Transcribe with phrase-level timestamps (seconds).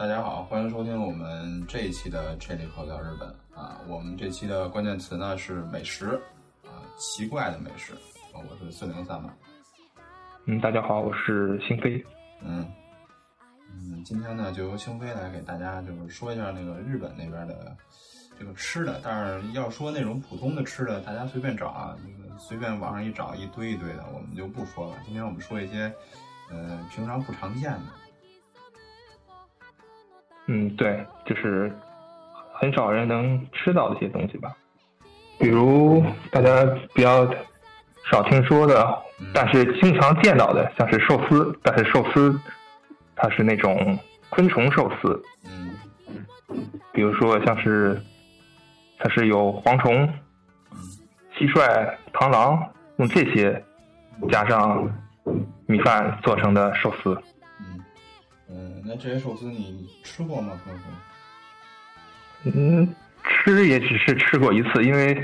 [0.00, 3.78] 大家好，欢迎收听我们这一期的《这里口聊日本》啊。
[3.86, 6.18] 我们这期的关键词呢是美食
[6.64, 7.92] 啊，奇怪的美食
[8.32, 8.40] 啊。
[8.48, 9.30] 我是四零三嘛。
[10.46, 12.02] 嗯，大家好，我是星飞。
[12.42, 12.66] 嗯
[13.74, 17.76] 嗯，今天呢就由星飞来给大家就是说一下那个日本那边的
[18.38, 19.02] 这个吃的。
[19.04, 24.96] 但是要说那种普通的吃的，大家随便找啊，那个随便网上一找一堆一堆的，我们就不说了。
[25.04, 25.92] 今天我们说一些
[26.50, 27.82] 呃平常不常见的。
[30.52, 31.70] 嗯，对，就是
[32.52, 34.52] 很少人能吃到的一些东西吧，
[35.38, 37.24] 比如大家比较
[38.10, 38.98] 少听说的，
[39.32, 42.36] 但是经常见到的，像是寿司，但是寿司
[43.14, 43.96] 它是那种
[44.28, 48.02] 昆虫寿司，嗯比如说像是
[48.98, 50.12] 它是有蝗虫、
[51.38, 52.60] 蟋蟀、螳螂，
[52.96, 53.62] 用这些
[54.32, 54.84] 加上
[55.66, 57.16] 米饭做成的寿司。
[58.50, 60.60] 嗯嗯，那这些寿司你吃过吗？
[62.44, 65.14] 嗯，吃也只是吃过一次，因为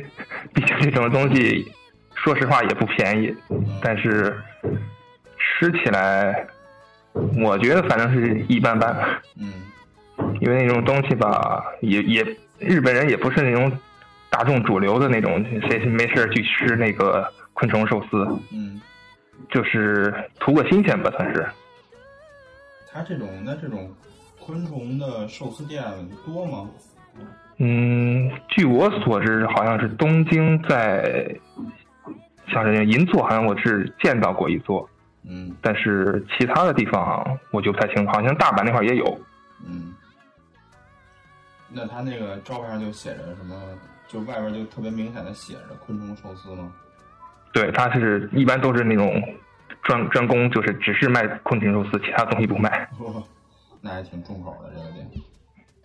[0.54, 1.70] 毕竟这种东西，
[2.14, 3.34] 说实话也不便宜。
[3.82, 4.36] 但是
[5.38, 6.46] 吃起来，
[7.12, 8.96] 我觉得反正是一般般。
[9.40, 9.52] 嗯
[10.40, 12.24] 因为那种东西吧，也也
[12.58, 13.70] 日本人也不是那种
[14.30, 18.80] 大众主流的那种，谁没事去吃那个昆虫寿司，嗯，
[19.50, 21.46] 就是图个新鲜吧，算是。
[22.96, 23.92] 它这种那这种
[24.40, 25.84] 昆虫的寿司店
[26.24, 26.70] 多吗？
[27.58, 31.38] 嗯，据我所知，好像是东京在，
[32.48, 34.88] 像是银座，好像我是见到过一座，
[35.24, 39.20] 嗯但是其他的地方我就不太清楚，好像大阪那块也有。
[39.66, 39.94] 嗯。
[41.68, 43.54] 那他那个招牌上就写着什么？
[44.08, 46.72] 就外边就特别明显的写着昆虫寿司吗？
[47.52, 49.22] 对，它是一般都是那种
[49.86, 52.88] 专专攻，就是只是卖昆虫寿司，其他东西不卖。
[53.80, 55.08] 那还挺重口的这个店。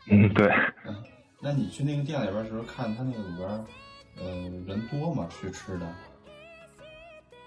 [0.10, 0.48] 嗯，对，
[0.88, 0.96] 嗯，
[1.40, 3.48] 那你去那个店里边的时候，看他那个里边，
[4.18, 4.26] 呃，
[4.68, 5.28] 人多吗？
[5.30, 5.88] 去吃的？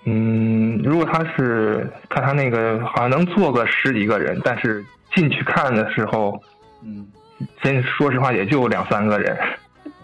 [0.04, 4.84] 嗯，如果他是看他那个，好像能坐个十几个人，但是
[5.14, 6.40] 进去看的时候，
[6.82, 7.10] 嗯
[7.62, 9.36] 真说实话也就两三个人。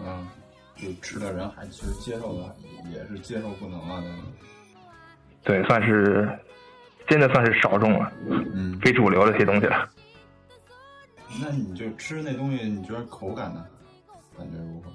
[0.05, 0.27] 嗯，
[0.75, 2.57] 就吃的人还其实接受的
[2.93, 4.17] 也是接受不能啊，那个。
[5.43, 6.29] 对，算是
[7.07, 8.13] 真的算是少众了，
[8.55, 9.89] 嗯，非主流的这些东西了。
[11.41, 13.65] 那你就吃那东西，你觉得口感呢？
[14.37, 14.91] 感觉如何？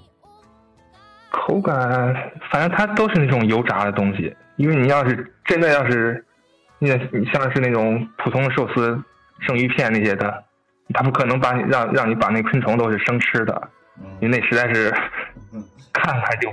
[1.30, 2.14] 口感，
[2.50, 4.34] 反正它都是那种油炸的东西。
[4.56, 6.24] 因为你要是真的要是，
[6.78, 9.02] 你你像是那种普通的寿司、
[9.40, 10.44] 生鱼片那些的，
[10.94, 13.68] 它不可能把你让让你把那昆虫都是生吃的，
[14.20, 14.90] 因嗯为那实在是
[15.52, 16.50] 嗯 看看就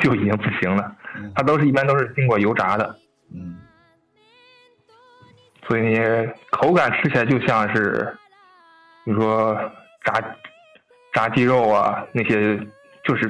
[0.00, 0.94] 就已经不行了。
[1.16, 2.94] 嗯它都是一般都是经过油炸的，
[3.32, 3.56] 嗯
[5.66, 8.16] 所以那些口感吃起来就像是，
[9.04, 9.54] 比如说
[10.02, 10.36] 炸
[11.12, 12.58] 炸鸡肉啊那些，
[13.04, 13.28] 就是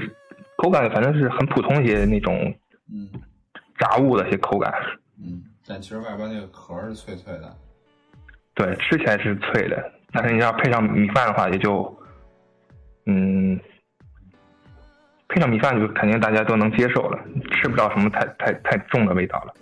[0.56, 2.54] 口感反正是很普通一些那种
[2.92, 3.08] 嗯
[3.76, 4.72] 炸物的一些口感。
[5.20, 7.56] 嗯，但其实外边那个壳是脆脆的。
[8.54, 11.92] 对，吃起来是脆的，但是你要配上米饭的话，也就，
[13.06, 13.58] 嗯，
[15.28, 17.18] 配上米饭就肯定大家都能接受了，
[17.50, 19.54] 吃不到什么太太太重的味道了。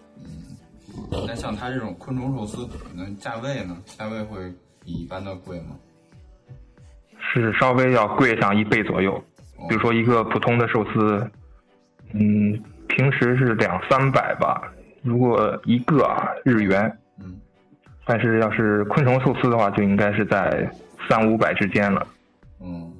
[1.11, 3.77] 那像它这种昆虫寿司，可能价位呢？
[3.85, 4.39] 价位会
[4.85, 5.77] 比一般的贵吗？
[7.19, 9.23] 是稍微要贵上一倍左右。
[9.69, 11.31] 比如说一个普通的寿司，
[12.13, 14.71] 嗯，平时是两三百吧，
[15.03, 17.41] 如果一个啊日元，嗯
[18.05, 20.71] 但是要是昆虫寿司的话，就应该是在
[21.09, 22.07] 三五百之间了，
[22.61, 22.93] 嗯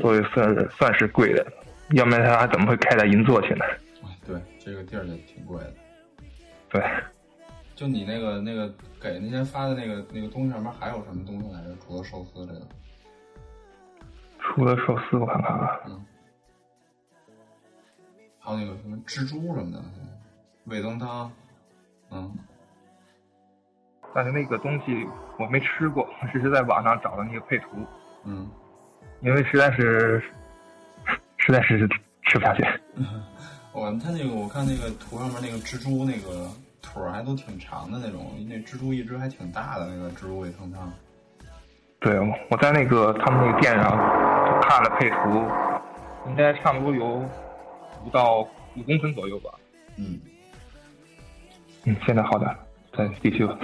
[0.00, 1.44] 所以算算是贵的。
[1.90, 3.64] 要不然它怎么会开在银座去呢？
[4.04, 5.74] 哎，对，这个地儿就挺贵的。
[6.74, 6.82] 对，
[7.76, 8.68] 就你那个那个
[9.00, 11.76] 给那天发的那个那个东西上面还有什么东西来着？
[11.86, 12.66] 除了寿司这个，
[14.40, 16.04] 除了寿司，我看看啊，嗯，
[18.40, 19.80] 还有那个什么蜘蛛什么的，
[20.64, 21.30] 味增汤，
[22.10, 22.36] 嗯。
[24.12, 25.06] 但是那个东西
[25.38, 27.68] 我没吃过，只是在网上找的那个配图，
[28.24, 28.50] 嗯，
[29.22, 30.20] 因为实在是
[31.36, 31.86] 实在是
[32.22, 32.64] 吃不下去。
[33.72, 36.48] 我他那个我看那个图上面那个蜘蛛那个
[36.84, 40.92] 腿儿还都挺长的那种，那蜘蛛一只还挺大的那个蜘蛛味噌汤，
[41.98, 42.18] 对，
[42.50, 47.26] 我在那个他们那个店上就看了配图，应该差不多有
[48.04, 48.40] 五到
[48.76, 49.50] 五公分左右吧。
[49.96, 50.20] 嗯，
[51.84, 52.58] 嗯，现在好点了，
[52.96, 53.58] 再继续吧。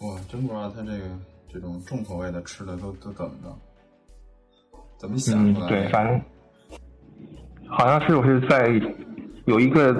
[0.00, 1.04] 哇，真不知道他这个
[1.52, 3.58] 这种重口味的吃的都都怎么着，
[4.98, 5.66] 怎么想出来，的？
[5.66, 6.20] 嗯对，反正
[7.68, 8.68] 好像是我是在
[9.46, 9.92] 有一个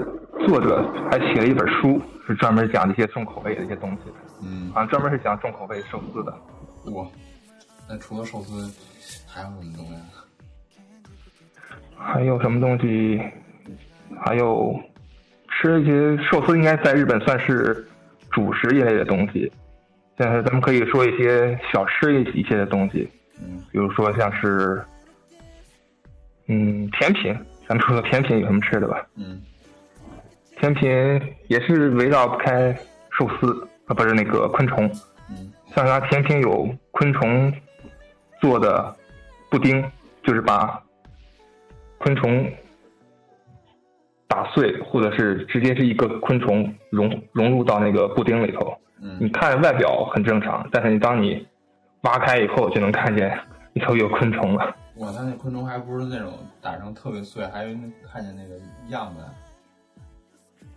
[0.47, 4.15] 作者还写了一本书，是专门讲这些重口味的一些东西的。
[4.45, 6.31] 嗯，好像专门是讲重口味寿司的。
[6.93, 7.05] 哇，
[7.89, 8.73] 那除了寿司
[9.27, 9.93] 还有什么东西？
[11.97, 13.21] 还有什么东西？
[14.25, 14.73] 还有
[15.49, 17.85] 吃一些寿司，应该在日本算是
[18.31, 19.51] 主食一类的东西。
[20.17, 23.09] 现在咱们可以说一些小吃一些的东西，
[23.41, 24.81] 嗯比如说像是，
[26.47, 27.37] 嗯，甜品。
[27.67, 29.05] 咱们说说甜品有什么吃的吧？
[29.17, 29.41] 嗯
[30.59, 30.89] 甜品
[31.47, 32.73] 也是围绕不开
[33.11, 34.85] 寿司啊，不是那个昆虫。
[35.29, 37.53] 嗯像它甜品有昆虫
[38.41, 38.95] 做的
[39.49, 39.83] 布丁，
[40.23, 40.81] 就是把
[41.99, 42.51] 昆虫
[44.27, 48.75] 打碎，或者是直接是一个昆虫融融入到那个布丁里头。
[49.19, 51.45] 你嗯，看外表很正常，但是你当你
[52.01, 53.37] 挖开以后，就能看见
[53.73, 54.75] 里头有昆虫了。
[54.95, 57.77] 哇，它那昆虫还不是那种打成特别碎，还有
[58.11, 58.55] 看见那个
[58.89, 59.21] 样子。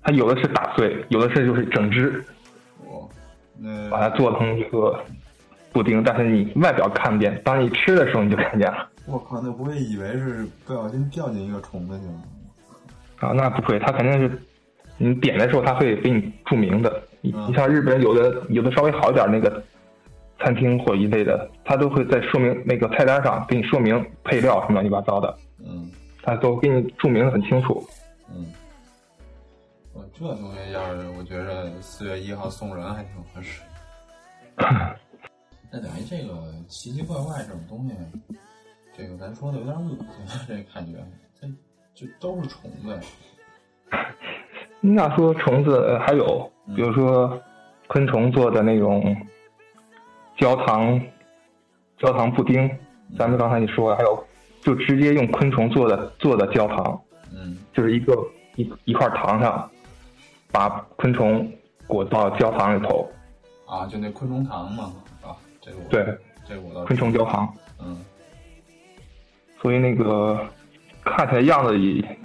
[0.02, 2.25] 它有的是打碎，有的是就是整只
[2.87, 3.08] 哦，
[3.58, 4.99] 那把它做成一个
[5.73, 8.88] 布丁，但是你外表看不见，当你吃的时候你就看见了。
[9.06, 13.29] 我靠，那不会以为是不小心掉进一个虫子去了？
[13.29, 14.43] 啊，那不会，它肯定是
[14.97, 17.03] 你点的时候，它会给你注明的。
[17.20, 19.62] 你像日本有的有的稍微好一点那个
[20.38, 25.91] 餐厅或一类的，它都会在说明那个菜单上给你说明配料什么乱七八糟的，嗯
[26.23, 27.87] 它都给你注明的很清楚。
[28.31, 28.59] 嗯，我
[30.20, 33.62] 这东西要是我觉着四月一号送人还挺合适。
[35.72, 37.94] 那等于这个奇奇怪怪这种东西，
[38.94, 39.96] 这个咱说的有点恶
[40.26, 40.99] 心，这感觉
[41.40, 41.49] 它
[41.94, 43.00] 就都是虫子。
[44.82, 47.40] 那说虫子呃还有，比如说
[47.87, 49.17] 昆虫做的那种
[50.37, 51.00] 焦糖
[51.99, 52.70] 焦糖布丁，
[53.19, 54.22] 咱们刚才你说了，还有
[54.61, 57.00] 就直接用昆虫做的做的焦糖，
[57.32, 58.14] 嗯就是一个
[58.56, 59.70] 一一块糖上，
[60.52, 61.50] 把昆虫
[61.87, 63.11] 裹到焦糖里头，
[63.67, 64.93] 啊，就那昆虫糖嘛，
[65.23, 68.05] 啊，这个我对，这个我倒昆虫焦糖，嗯
[69.61, 70.41] 所以那个
[71.05, 72.19] 看起来样子也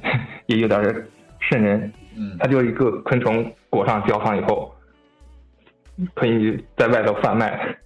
[0.45, 1.07] 也有点儿
[1.39, 1.91] 瘆人。
[2.17, 4.73] 嗯它就是一个昆虫裹上焦糖以后，
[6.13, 7.77] 可以在外头贩卖。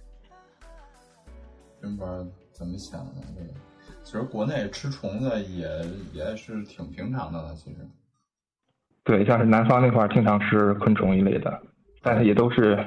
[1.82, 3.58] 真不知道怎么想的这个。
[4.04, 5.68] 其实国内吃虫子也
[6.12, 7.78] 也是挺平常的了，其实。
[9.10, 11.60] 对，像是南方那块儿经常吃昆虫一类的，
[12.00, 12.78] 但是也都是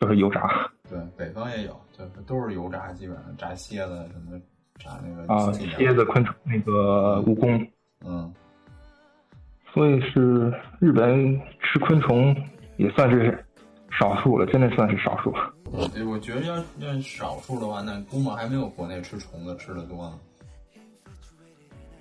[0.00, 4.36] 都是油炸对，北方也有，就是都是油炸，基本上炸蝎子什么，
[4.80, 7.64] 炸那个啊，蝎子、昆虫、那个蜈蚣。
[8.04, 8.34] 嗯
[9.72, 12.36] 所以是日本吃昆虫
[12.76, 13.46] 也算是
[13.96, 15.32] 少数了，真的算是少数。
[15.94, 20.18] 对，我觉得要要少数的话，那估摸还没有国内吃虫子吃的多呢。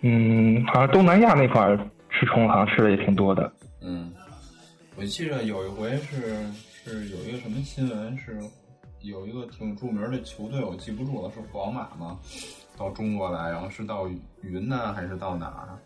[0.01, 1.77] 嗯，好像东南亚那块儿
[2.09, 3.51] 吃虫好像吃的也挺多的。
[3.81, 4.13] 嗯，
[4.95, 8.39] 我记得有一回是是有一个什么新闻，是
[9.01, 12.19] 有一个挺著名的球队，我记不住了，是皇马吗？
[12.77, 14.07] 到中国来，然后是到
[14.41, 15.77] 云南还是到哪儿？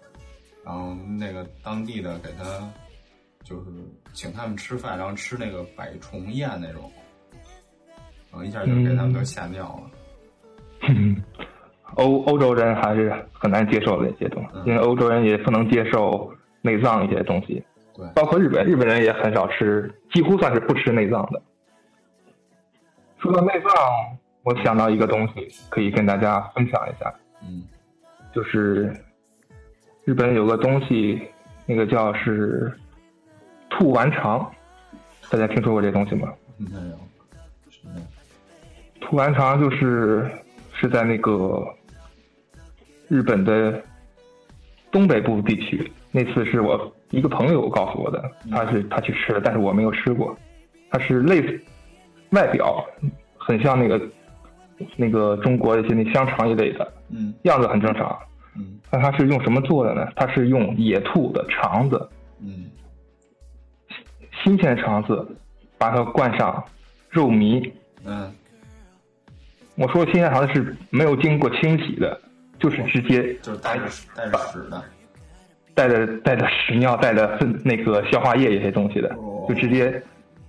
[0.63, 2.71] 然后那个当地的给他
[3.43, 3.71] 就是
[4.13, 6.91] 请他们吃饭，然后吃那个百虫宴那种，
[8.31, 9.91] 然后一下就给他们都吓尿了。
[11.95, 14.63] 欧欧洲人还是很难接受的一些东西，嗯。
[14.65, 16.31] 因为欧洲人也不能接受
[16.61, 17.63] 内脏一些东西，
[17.95, 21.41] 对，包括日本，日本人也很少吃，几乎算是不吃内脏的。
[23.19, 23.71] 说到内脏，
[24.43, 27.63] 我想到一个东西可以跟大家分享一下，嗯。
[28.33, 28.91] 就是
[30.05, 31.21] 日本有个东西，
[31.65, 32.73] 那个叫是
[33.69, 34.51] 兔丸肠，
[35.29, 36.33] 大家听说过这东西吗？
[36.57, 36.97] 没有，
[39.01, 40.27] 兔丸肠就是
[40.73, 41.63] 是在那个
[43.07, 43.81] 日本的
[44.91, 45.91] 东北部地区。
[46.11, 50.37] 那次是我一个朋友告诉我的，他是他去吃了，但是我没有吃过。
[50.91, 51.59] 它是类似
[52.29, 52.85] 外表
[53.35, 53.99] 很像那个
[54.95, 58.15] 那个中国一些那香肠一类的，嗯样子很正常。
[58.55, 60.07] 嗯那它是用什么做的呢？
[60.15, 62.65] 它是用野兔的肠子，嗯
[64.43, 65.27] 新鲜肠子，
[65.79, 66.63] 把它灌上
[67.09, 67.71] 肉糜，
[68.05, 68.31] 嗯，
[69.75, 72.21] 我说新鲜肠子是没有经过清洗的，
[72.59, 74.83] 就是直接就是带着带着屎的。
[75.75, 79.99] 带着带着屎尿、带着粪那个消化液这些东西的哦，就直接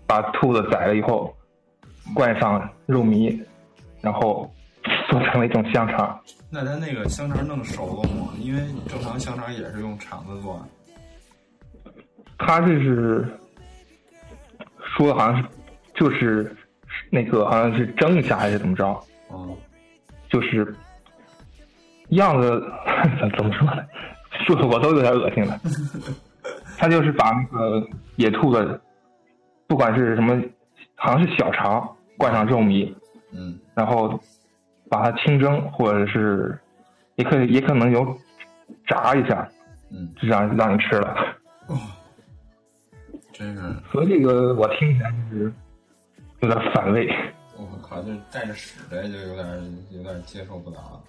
[0.07, 1.35] 把兔子宰了以后，
[2.15, 3.43] 灌上肉糜，
[4.03, 4.53] 然后
[5.09, 6.21] 做成了一种香肠。
[6.51, 8.35] 那咱那个香肠弄熟了吗？
[8.39, 11.91] 因为正常香肠也是用肠子做的。
[12.37, 13.27] 他这是
[14.99, 15.49] 说的好像是
[15.95, 16.55] 就是
[17.09, 19.57] 那个好像是蒸一下还是怎么着，嗯
[20.29, 20.77] 就是
[22.15, 22.49] 样子
[23.37, 23.85] 怎么说呢？
[24.47, 25.59] 说的我都有点恶心了。
[26.77, 28.81] 他就是把那个野兔的，
[29.67, 30.41] 不管是什么
[30.97, 32.93] 好像是小肠灌上肉糜，
[33.33, 34.21] 嗯然后
[34.91, 36.59] 把它清蒸，或者是
[37.15, 38.05] 也可以也可能有
[38.87, 39.49] 炸一下，
[39.91, 41.17] 嗯，就让让你吃了。
[41.69, 41.79] 哦，
[43.33, 45.53] 真是，所以这个我听起来就是
[46.41, 47.09] 有点反胃。
[47.57, 51.01] 我靠，就带着屎的就有点有点接受不了了。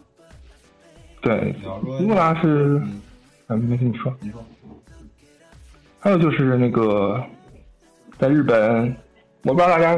[1.25, 3.01] 对你，要说如果要是嗯，
[3.47, 4.45] 嗯，没跟你说，你说，
[5.99, 7.19] 还有就是那个
[8.19, 8.95] 在日本，
[9.43, 9.97] 我不知道大家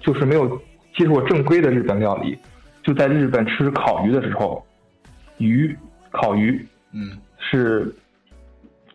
[0.00, 0.60] 就是没有
[0.96, 2.36] 接触过正规的日本料理，
[2.82, 4.66] 就在日本吃烤鱼的时候，
[5.38, 5.74] 鱼
[6.10, 7.16] 烤鱼嗯。
[7.50, 7.94] 是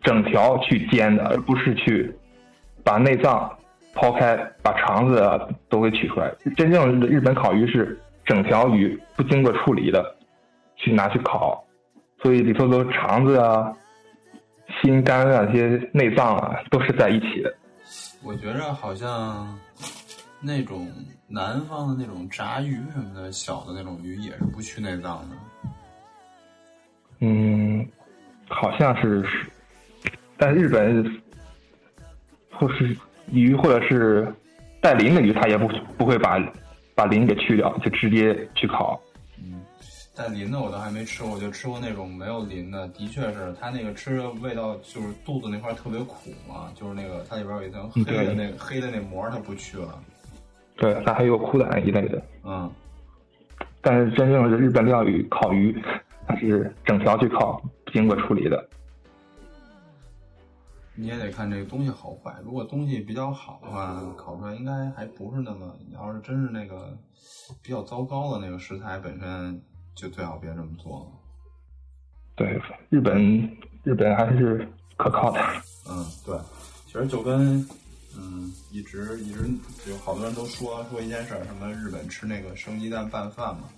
[0.02, 2.12] 整条去煎的，而不是去
[2.82, 3.48] 把内脏
[3.94, 6.34] 抛开，把肠子啊都给取出来。
[6.56, 10.16] 真正的日本烤鱼是整条鱼不经过处理的，
[10.82, 11.62] 去拿去烤，
[12.22, 13.72] 所以里头的肠子啊、
[14.80, 17.54] 心肝啊、这些内脏啊都是在一起的。
[18.22, 19.58] 我觉着好像
[20.40, 20.90] 那种
[21.28, 25.36] 南方的那种炸鱼什么的，小的那种鱼也是不去内脏的。
[27.20, 27.86] 嗯，
[28.48, 29.22] 好像是，
[30.38, 31.04] 但日本
[32.52, 32.96] 或是
[33.30, 34.32] 鱼或者是
[34.80, 35.68] 带鳞的鱼，它也不
[35.98, 36.38] 不会把
[36.94, 38.98] 把鳞给去掉，就直接去烤。
[40.20, 50.02] 嗯，带鳞的我倒还没吃过，我就吃过那种没有鳞的，的确是它那个吃的味道就是肚子那块特别苦嘛，就是那个它里边有一层黑的那个黑的那膜它不去了。
[50.76, 52.22] 对，它还有苦胆一类的。
[52.44, 52.70] 嗯，
[53.80, 55.80] 但是真正的日本料理烤鱼，
[56.26, 58.68] 它是整条去烤，不经过处理的。
[60.94, 62.34] 你也得看这个东西好坏。
[62.44, 65.74] 如果东西比较好的话，烤出来应该还不是那么。
[65.88, 66.94] 你要是真是那个
[67.62, 69.62] 比较糟糕的那个食材本身，
[69.94, 71.06] 就最好别这么做了。
[72.36, 73.18] 对，日本
[73.82, 74.66] 日本还是
[74.96, 75.40] 可靠的。
[75.88, 76.36] 嗯，对，
[76.86, 77.58] 其实就跟
[78.16, 79.48] 嗯，一直一直
[79.88, 83.68] 有好多人都说说一件事儿，什么日本吃那个生鸡蛋拌饭嘛，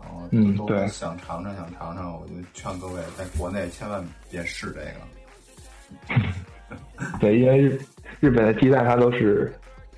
[0.00, 6.18] 然后都嗯对想尝尝想尝尝，我就劝各位在国内千万别试这个。
[7.20, 7.80] 对，因为日
[8.20, 9.52] 日本的鸡蛋它都是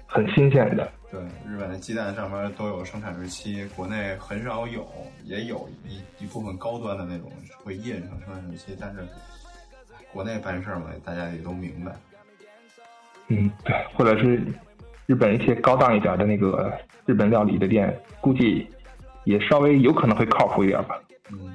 [0.07, 0.93] 很新鲜的。
[1.11, 4.87] 对，日本的鸡蛋上面都有生产日期，国内很少有，
[5.25, 7.31] 也有一一部分高端的那种
[7.63, 11.95] 会印上生产日期，但是哎国内办事儿嘛，大家也都明白。
[13.29, 14.43] 嗯，对，或者是
[15.07, 18.69] 日本一些高档一点的那个日本料理的店，估计
[19.25, 21.01] 也稍微有可能会靠谱一点吧。
[21.31, 21.55] 嗯，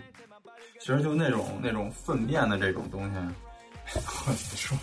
[0.79, 3.15] 其实就那种那种粪便的这种东西，
[3.95, 4.77] 我说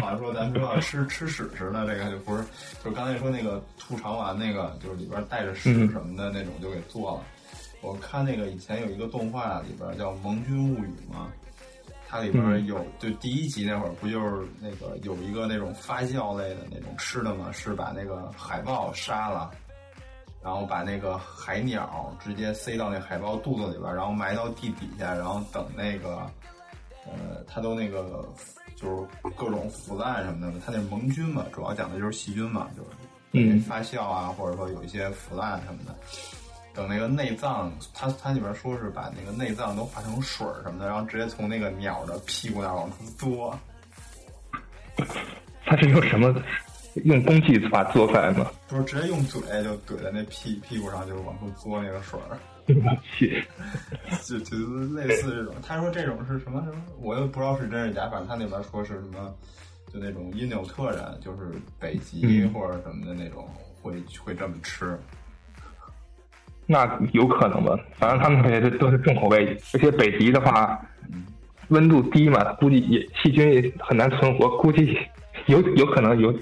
[0.00, 2.44] 好像说咱说吃吃屎似的，这个就不是，
[2.84, 7.22] 就刚才说那个兔肠丸那个，就是里边带着屎什么的那种就给做了。
[7.80, 11.28] 我看那个以前有一个动画里边叫《盟军物语》嘛，
[12.08, 19.50] 它里边有、就第一集那会儿不就是那个有一个那种发酵类的那种吃的嘛，是把那个海豹杀了。
[20.42, 26.30] 然后把那个海鸟直接塞到那海豹肚子里边，然后埋到地底下，然后等那个，
[27.06, 28.26] 呃，它都那个
[28.76, 32.88] 就是各种腐烂什么的，它那盟军嘛，主要讲的就是细菌嘛，就是
[33.32, 35.94] 嗯发酵啊，或者说有一些腐烂什么的。
[36.72, 43.56] 等那个内脏，它它里边说是把那个内脏都化成水儿什么的，然后直接从那个鸟的屁股那儿往出嘬。
[45.64, 46.34] 它是用什么
[47.02, 48.50] 用工具把它做出来吗？
[48.68, 52.38] 不是直接用嘴就怼在那屁屁股上，就是往出嘬那个水儿。
[52.66, 53.44] 我去，
[54.22, 54.56] 就就
[54.96, 59.34] 类似这种，他说这种是什么什么，我又不知道是真是假，反正他那边说是什么，
[59.92, 63.46] 就那种因纽特人，就是北极嗯或者什么的那种，
[63.82, 64.98] 会会这么吃。
[66.66, 67.78] 那有可能吧？
[67.98, 70.80] 反正他们也是都是重口味，而且北极的话，
[71.68, 74.96] 温度低嘛，估计也细菌也很难存活，估计
[75.48, 76.34] 有有可能有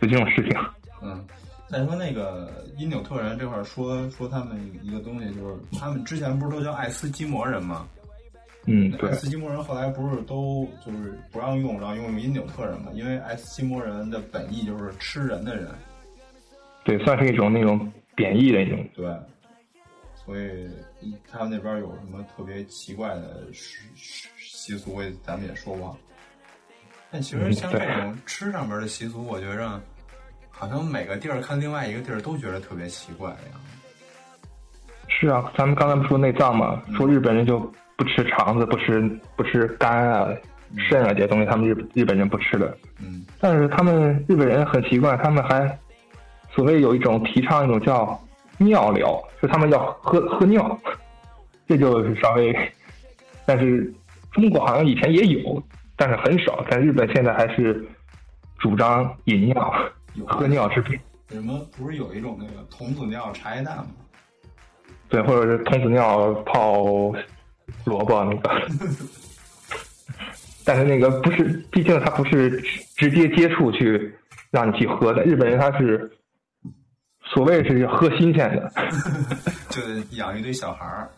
[0.00, 0.58] 有这种事情。
[1.02, 1.24] 嗯，
[1.68, 7.86] 再说那个因纽特人这块儿说说他们一个东西，就是他们之前不是都叫爱斯基摩人吗？
[8.66, 12.90] 嗯，对爱，斯基摩人后来不是都就是不让用，让用因纽特人嘛？
[12.92, 15.68] 因为爱斯基摩人的本意就是吃人的人。
[16.84, 18.86] 对，算是一种那种贬义的一种。
[18.94, 19.14] 对，
[20.14, 20.70] 所以
[21.30, 25.96] 他们那边有什么特别奇怪的习习习俗，咱们也说不好。
[27.10, 29.80] 但其实像这种吃上面的习俗，我觉着
[30.60, 34.48] 好像每个地儿看另外一个地儿都觉得特别奇怪的样子。
[35.08, 37.58] 是啊，咱们刚才不说内脏嘛，说日本人就
[37.96, 39.00] 不吃肠子，不吃
[39.36, 40.28] 不吃肝啊、
[40.76, 42.76] 肾啊这些东西，他们日日本人不吃的。
[43.00, 45.78] 嗯但是他们日本人很奇怪，他们还
[46.54, 48.20] 所谓有一种提倡一种叫
[48.58, 50.78] 尿疗，就他们要喝 喝尿，
[51.66, 52.54] 这就是稍微，
[53.46, 53.90] 但是
[54.30, 55.62] 中国好像以前也有，
[55.96, 57.82] 但是很少，但日本现在还是
[58.58, 60.98] 主张饮尿，有喝尿是必
[61.28, 63.86] 什么不是有一种那个童子尿茶叶蛋吗？
[65.08, 67.12] 对，或者是童子尿泡
[67.84, 68.50] 萝卜那个。
[70.64, 72.60] 但是那个不是，毕竟他不是
[72.96, 74.14] 直接接触去
[74.50, 75.22] 让你去喝的。
[75.24, 76.10] 日本人他是
[77.24, 78.70] 所谓是喝新鲜的，
[79.70, 79.80] 就
[80.16, 81.10] 养一堆小孩儿，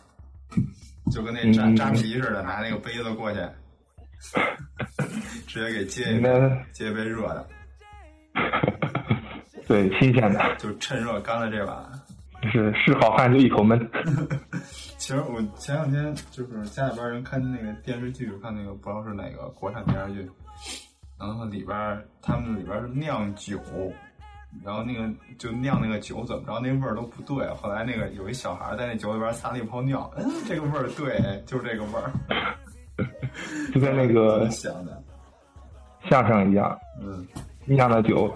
[1.11, 3.39] 就跟那扎扎啤似的，拿那个杯子过去，
[5.45, 6.29] 直接给接一杯，
[6.71, 7.45] 接一杯热的。
[9.67, 11.77] 对，新鲜的，就是趁热干了这碗。
[12.51, 13.79] 是是好汉就一口闷。
[14.97, 20.29] 其实我前两天就是家里边人看那个电视剧，看那个不知道是哪个国产电视剧，
[21.19, 23.57] 然后里边他们里边是酿酒，
[24.63, 32.11] 然后那个就酿那个酒怎么着那味儿都不对，后来那个有一小孩在那酒里边撒了一泡尿，嗯，这个味儿对，就是这个味儿，
[33.73, 37.25] 就跟那个相声一样，嗯，
[37.65, 38.33] 酿的酒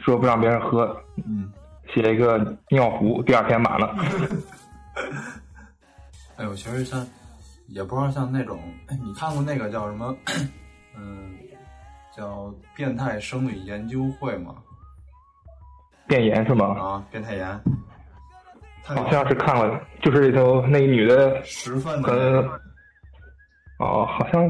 [0.00, 1.52] 说不让别人喝，嗯。
[1.94, 2.36] 写一个
[2.68, 3.96] 尿壶，第二天满了。
[6.36, 7.04] 哎呦，其实像，
[7.68, 8.60] 也不知道像那种，
[9.02, 10.14] 你看过那个叫什么？
[10.94, 11.34] 嗯，
[12.14, 14.54] 叫变态生理研究会吗？
[16.06, 16.66] 变颜是吗？
[16.78, 17.60] 啊，变态颜。
[18.84, 22.42] 好像是看了，就是里头那个女的十分的。
[23.78, 24.46] 哦，好像，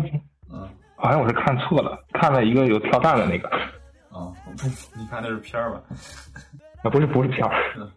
[0.52, 3.48] 嗯，好像我是看错了，看了一个有跳蛋的那个。
[4.58, 5.82] 啊，你看那是片儿吧？
[6.82, 7.90] 啊，不是不是片儿，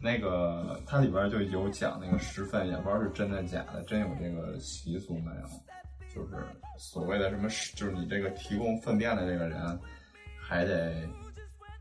[0.00, 5.48] 那个它里边就有讲那个十分，也不知道是真的假的，真有这个习俗没有？
[6.14, 6.44] 就是
[6.76, 9.78] 所谓的什么，就是你这个提供粪便的这个人，
[10.40, 11.08] 还得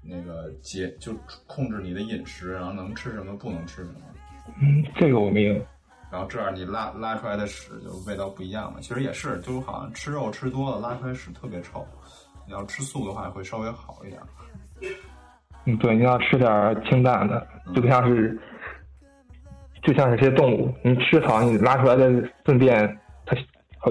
[0.04, 1.16] 那个节就
[1.48, 4.02] 控制你的饮食，然后能吃什么不能吃什么。
[4.62, 5.54] 嗯，这个我没有。
[6.12, 8.82] 然后这样你拉拉出来的屎就味道不一样了。
[8.82, 11.88] 其实也是，就是好像吃肉吃多了拉出来屎特别臭。
[12.50, 14.20] 你要吃素的话会稍微好一点。
[15.66, 18.36] 嗯，对，你要吃点清淡的，就不像是，
[19.84, 22.10] 就像是些动物，你吃草，你拉出来的
[22.44, 23.38] 粪便，它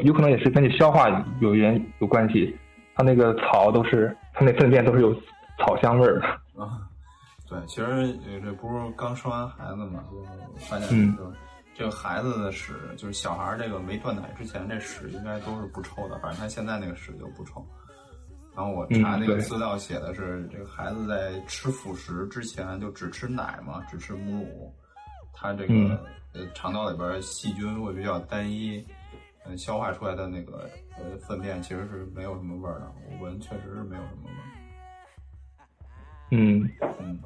[0.03, 1.09] 有可能也是跟你消化
[1.41, 2.59] 有原有关系。
[2.97, 5.15] 它那个草都是，它那粪便都是有
[5.61, 6.27] 草香味儿的。
[6.61, 6.83] 啊，
[7.49, 10.21] 对，其实这不是刚生完孩子嘛，就
[10.65, 11.33] 发现说，
[11.77, 17.65] 这个孩子的屎，就是小孩这个没断奶之前，这屎应该都是不臭的，反正他现在那个屎就不臭。
[18.59, 24.75] 然后我查那个资料写的是，这个孩子在吃辅食之前就只吃奶嘛，只吃母乳，
[25.33, 28.85] 他这个呃肠道里边细菌会比较单一，
[29.47, 34.43] 嗯，消化出来的那个呃粪便其实是没有什么味儿的，我闻确实是没有什么味儿。
[36.33, 36.69] 嗯
[36.99, 37.17] 嗯，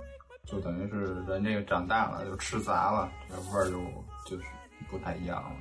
[0.44, 3.80] 就等于是人这个长大了就吃杂了，这味儿就
[4.26, 4.44] 就是
[4.90, 5.56] 不太一样了。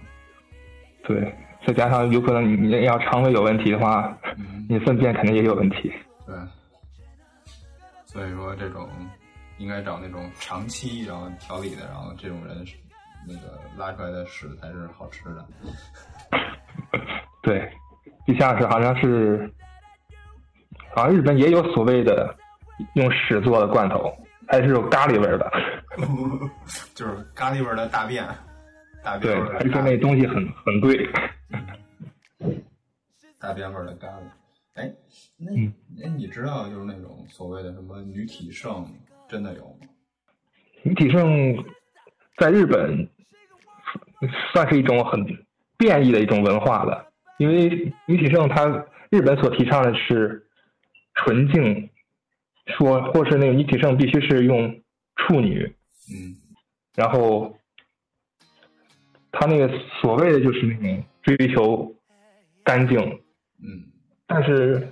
[1.06, 1.34] 对。
[1.66, 4.18] 再加上有可能你你要肠胃有问题的话，
[4.68, 5.94] 你粪便肯定也有问题。
[6.26, 6.36] 对，
[8.06, 8.90] 所以说这种
[9.58, 12.66] 应该找那种长期然后调理的，然后这种人
[13.28, 15.46] 那个拉出来的屎才是好吃的。
[17.44, 17.72] 对，
[18.26, 19.52] 就像是好像是，
[20.96, 22.36] 好像日本也有所谓的
[22.94, 24.12] 用屎做的罐头，
[24.48, 25.52] 还是有咖喱味的，
[26.96, 28.26] 就是咖喱味的大便，
[29.04, 29.32] 大便。
[29.32, 31.08] 对，而且那东西很很贵。
[33.40, 34.22] 大便味儿的咖喱，
[34.76, 34.94] 哎，
[35.38, 35.52] 那
[36.04, 38.88] 哎，你知道就是那种所谓的什么女体盛，
[39.28, 39.88] 真的有吗？
[40.84, 41.64] 女体盛
[42.38, 43.10] 在日本
[44.54, 45.26] 算是一种很
[45.78, 48.68] 变异的一种文化了，因为女体盛它
[49.10, 50.48] 日本所提倡的是
[51.16, 51.90] 纯净，
[52.78, 54.82] 说或是那个女体盛必须是用
[55.16, 55.76] 处女，
[56.14, 56.38] 嗯，
[56.96, 57.58] 然后
[59.32, 59.68] 他那个
[60.00, 61.94] 所谓的就是那种追求
[62.64, 63.00] 干净。
[63.64, 63.84] 嗯，
[64.26, 64.88] 但是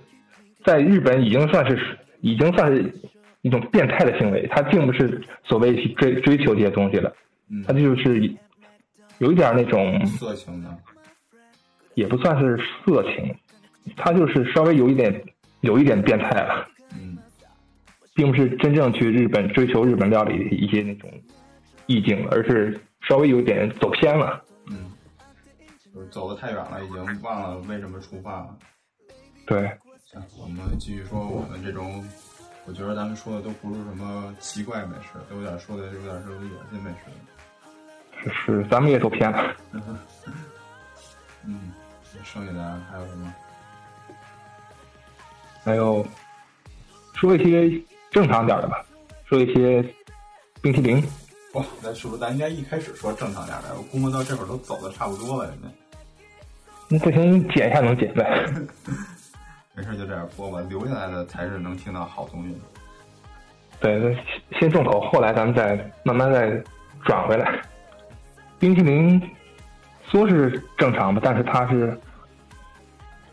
[0.64, 2.94] 在日本已经算是已经算是
[3.42, 7.12] 一种变态的行为，他并不是所谓去追追求这些东西了，
[7.66, 8.32] 他就是
[9.18, 10.78] 有一点那种色情的，
[11.96, 13.34] 也不算是色情，
[13.96, 15.24] 他就是稍微有一点
[15.62, 17.18] 有一点变态了，嗯，
[18.14, 21.10] 并不是真正去日本追求日本料理的一些那种
[21.88, 24.44] 意境，而是稍微有点走偏了。
[25.94, 28.58] 就是走的太远了，已经忘了为什么出发了。
[29.48, 32.08] 对，行，我们继续说我们这种，
[32.66, 36.40] 我觉得咱们说的都不是什么奇怪美食，都有点说的有点是恶
[36.72, 37.12] 心美食。
[38.22, 39.56] 是是，咱们也走偏了。
[41.46, 41.72] 嗯，
[42.24, 43.34] 剩下的还有什么？
[45.64, 46.06] 还有
[47.16, 48.86] 说一些正常点的吧，
[49.26, 49.84] 说一些
[50.62, 51.04] 冰淇淋。
[51.54, 53.76] 哇，那是不是咱应该一开始说正常点的？
[53.76, 55.68] 我估摸到这会儿都走的差不多了，人家。
[56.88, 58.46] 那不行，你剪一下能剪呗。
[59.74, 62.56] 没事，就这样播吧，留下来的才是能听到好东西。
[63.80, 64.00] 对，
[64.52, 66.62] 先先重口，后来咱们再慢慢再
[67.06, 67.62] 转回来。
[68.60, 69.20] 冰淇淋
[70.12, 71.98] 说是正常吧，但是它是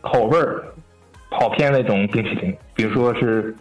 [0.01, 0.63] 口味儿
[1.29, 3.55] 跑偏那种冰淇淋，比如说是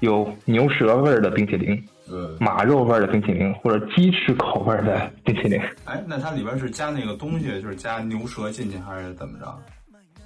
[0.00, 5.60] 有牛舌味儿的冰淇淋，呃，马肉味儿的冰淇淋，或者鸡翅口味儿的冰淇淋。
[5.84, 9.58] 哎，那它里边是加那个东西，就是加牛舌进去，还是怎么着？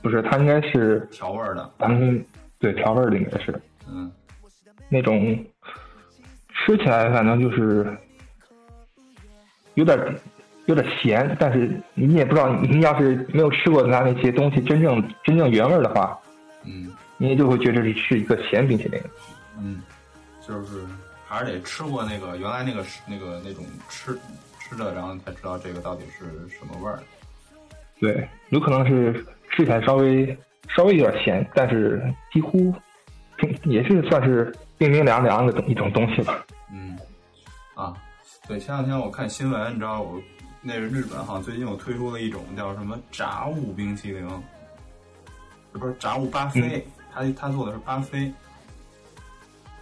[0.03, 1.71] 不是，它应该是调味儿的。
[1.79, 2.25] 咱们
[2.59, 3.55] 对调味儿的应该是
[3.89, 4.11] 嗯，
[4.89, 5.37] 那种
[6.49, 7.97] 吃起来反正就是
[9.75, 9.99] 有点
[10.67, 16.19] 有点咸，但是你也不知道，你要是没有吃过它那些东西真正真正原味儿的话，
[16.65, 19.01] 嗯你也就会觉得是是一个咸冰淇淋。
[19.59, 19.83] 嗯，
[20.47, 20.83] 就是
[21.37, 24.19] 还是得吃过那个原来那个那个那种吃
[24.59, 26.99] 吃的，然后才知道这个到底是什么味儿。
[28.01, 30.35] 对，有可能是吃起来稍微
[30.75, 32.75] 稍微有点咸，但是几乎
[33.65, 36.43] 也是算是冰冰凉凉的一种东西吧。
[36.73, 36.99] 嗯，
[37.75, 37.95] 啊，
[38.49, 40.19] 对，前两天我看新闻，你知道我
[40.63, 44.27] 那是日本好像最近有推出了一种叫什么炸物冰淇淋，
[45.73, 48.33] 不是炸物巴菲，他他做的是巴菲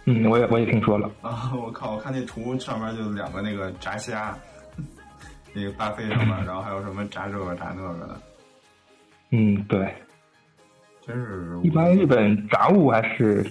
[0.05, 1.09] 嗯，我也我也听说了。
[1.21, 1.51] 啊！
[1.55, 4.37] 我靠，我看那图上面就两个那个炸虾，
[5.51, 8.21] 那个巴菲上面， 然后还有什么炸这个炸那个的，
[9.31, 9.93] 嗯，对，
[11.05, 13.43] 真是一般日本炸物还是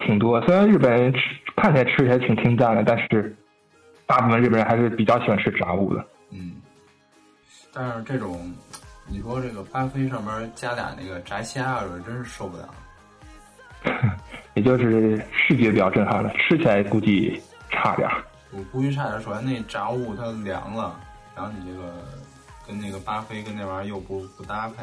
[0.00, 1.20] 挺多，虽然日本人吃
[1.56, 3.34] 看起来吃起来挺清淡的，但是
[4.06, 6.04] 大部分日本人还是比较喜欢吃炸物的。
[6.30, 6.56] 嗯，
[7.72, 8.52] 但是这种
[9.06, 12.68] 你说这个巴菲上面加俩那个炸虾，我真是受不了。
[14.54, 18.22] 也就是视觉比较震撼了，吃起来估计差点儿。
[18.52, 20.98] 我估计差点儿，首先那炸物它凉了，
[21.36, 21.94] 然后你这个
[22.66, 24.82] 跟那个巴菲跟那玩意儿又不不搭配？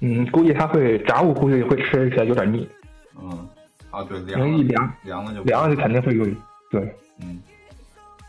[0.00, 2.68] 嗯，估计它会炸物，估计会吃起来有点腻，
[3.20, 3.48] 嗯，
[3.90, 6.24] 啊对，凉一凉凉了就凉了就肯定会有。
[6.70, 7.40] 对，嗯，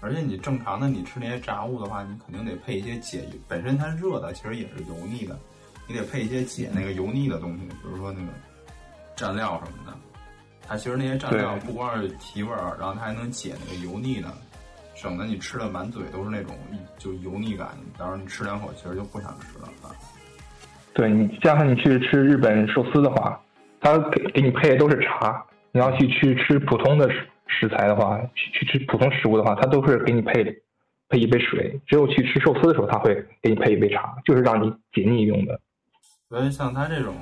[0.02, 5.40] 而且你正常的你吃那些炸物的话，你肯定得配一些解，本身它热的其实也是油腻的，
[5.88, 8.32] 你得配一些解那个油腻的东西，比如说那个
[9.16, 9.98] 蘸料什么的。
[10.68, 14.32] 它其实那些蘸料不光是提味儿，然后它还能解那个油腻呢，
[14.96, 16.56] 省得你吃的满嘴都是那种
[16.98, 19.92] 就油腻感，到时候你吃两口其实就不想吃了啊。
[20.94, 23.42] 对你加上你去吃日本寿司的话，
[23.80, 25.44] 它给给你配的都是茶。
[25.74, 30.44] 你要去去吃普通的食食材的话，去去吃普通食物的话，它都是给你配
[31.08, 31.80] 配一杯水。
[31.88, 35.60] 只有去吃寿司的时候，他会给你配一杯茶，就是让你解腻用的。
[36.28, 37.16] 所以像它这种，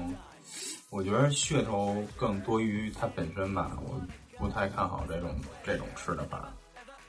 [0.89, 4.01] 我觉得噱头更多于它本身吧，我
[4.37, 5.29] 不太看好这种
[5.63, 6.49] 这种吃的法。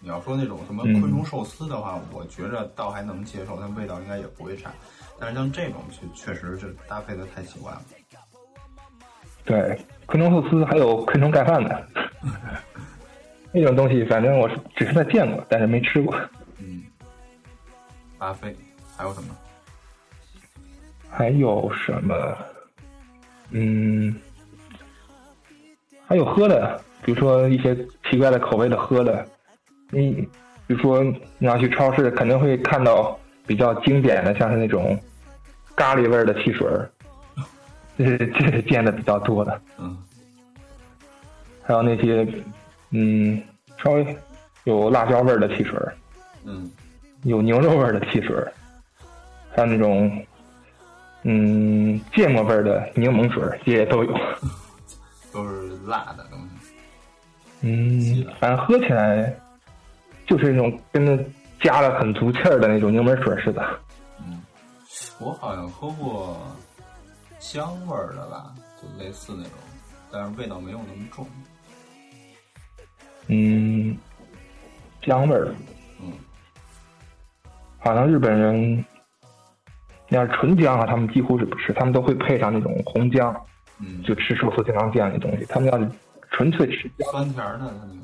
[0.01, 4.71] 你要说那种什么嗯昆虫寿司的话，我觉着倒还能接受，但味道应该也不会差。
[5.19, 7.83] 但是像这种确确实是搭配的太奇怪了。
[9.45, 11.87] 对，昆虫寿司还有昆虫盖饭的
[13.53, 16.15] 那种东西，反正我是只是在见过，但是没吃过。
[16.59, 16.83] 嗯，
[18.19, 18.55] 巴菲
[18.97, 19.35] 还有什么？
[21.11, 22.15] 还有什么？
[23.51, 24.15] 嗯，
[26.07, 27.75] 还有喝的，比如说一些
[28.11, 29.27] 奇怪的口味的喝的。
[29.91, 30.13] 你
[30.67, 31.03] 比如说
[31.39, 34.97] 你要去超市，肯定会看到比较经典的，像是那种
[35.75, 36.89] 咖喱味儿的汽水儿，
[37.99, 39.61] 这是这是见的比较多的。
[39.79, 39.97] 嗯
[41.63, 42.27] 还有那些
[42.91, 43.41] 嗯
[43.81, 44.17] 稍微
[44.65, 45.95] 有辣椒味儿的汽水儿，
[46.45, 46.71] 嗯
[47.23, 48.53] 有牛肉味儿的汽水儿，
[49.55, 50.11] 还有那种
[51.23, 54.13] 嗯芥末味儿的柠檬水儿，这些都有。
[55.33, 56.73] 都是辣的东西。
[57.63, 59.33] 嗯，反正喝起来
[60.27, 61.17] 就是那种跟那
[61.61, 63.63] 加了很足气儿的那种柠檬水似的。
[64.19, 64.43] 嗯，
[65.21, 66.41] 我好像喝过
[67.39, 69.53] 香味儿的吧，就类似那种，
[70.11, 71.27] 但是味道没有那么重。
[73.29, 73.97] 嗯，
[75.03, 75.55] 姜味儿，
[76.01, 76.13] 嗯
[77.79, 78.85] 好像日本人
[80.11, 83.35] 要是纯姜啊，他们几乎是不吃，他们都会配上那种红姜，
[83.79, 85.45] 嗯，就吃寿司经常见的东西。
[85.47, 85.89] 他们要是
[86.31, 88.01] 纯粹吃姜，酸甜的它那个。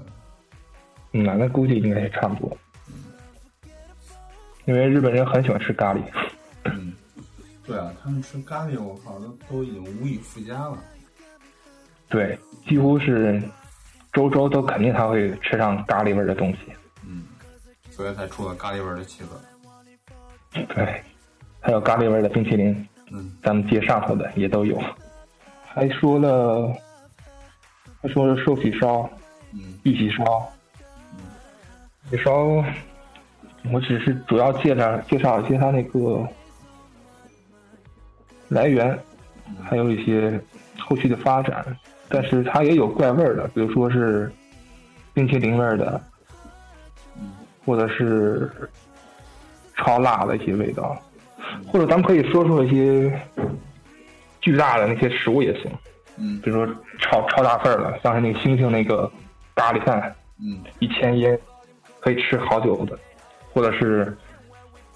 [1.12, 2.56] 嗯，那估计应该也差不多。
[4.66, 6.00] 因为日本人很喜欢吃咖喱，
[6.64, 6.92] 嗯，
[7.64, 10.76] 对啊，他们吃咖喱，我靠，都都已经无以复加了。
[12.08, 12.36] 对，
[12.68, 13.40] 几乎是
[14.12, 16.58] 周周都肯定他会吃上咖喱味的东西。
[17.06, 17.24] 嗯，
[17.90, 20.64] 所以才出了咖喱味的气氛。
[20.74, 21.00] 对，
[21.66, 23.28] 还有咖喱味的冰淇淋，嗯。
[23.42, 24.80] 咱们街上头的也都有。
[25.64, 26.72] 还说了，
[28.00, 29.10] 还说了寿喜烧、
[29.52, 29.76] 嗯。
[29.82, 30.48] 玉喜烧，
[32.12, 32.64] 玉喜烧，
[33.72, 36.24] 我只是主要介绍介绍一些它那个
[38.46, 38.96] 来源，
[39.64, 40.40] 还有一些
[40.78, 41.76] 后续的发展。
[42.08, 44.32] 但是它也有怪味儿的，比如说是
[45.12, 46.00] 冰淇淋味儿的，
[47.64, 48.48] 或者是
[49.74, 50.96] 超辣的一些味道，
[51.66, 53.20] 或者咱们可以说说一些
[54.40, 55.70] 巨大的那些食物也行，
[56.16, 59.10] 嗯比如说超超大份儿的，像是那个星星那个
[59.54, 61.38] 咖喱饭，嗯一千烟
[62.00, 62.98] 可以吃好久的，
[63.52, 64.16] 或者是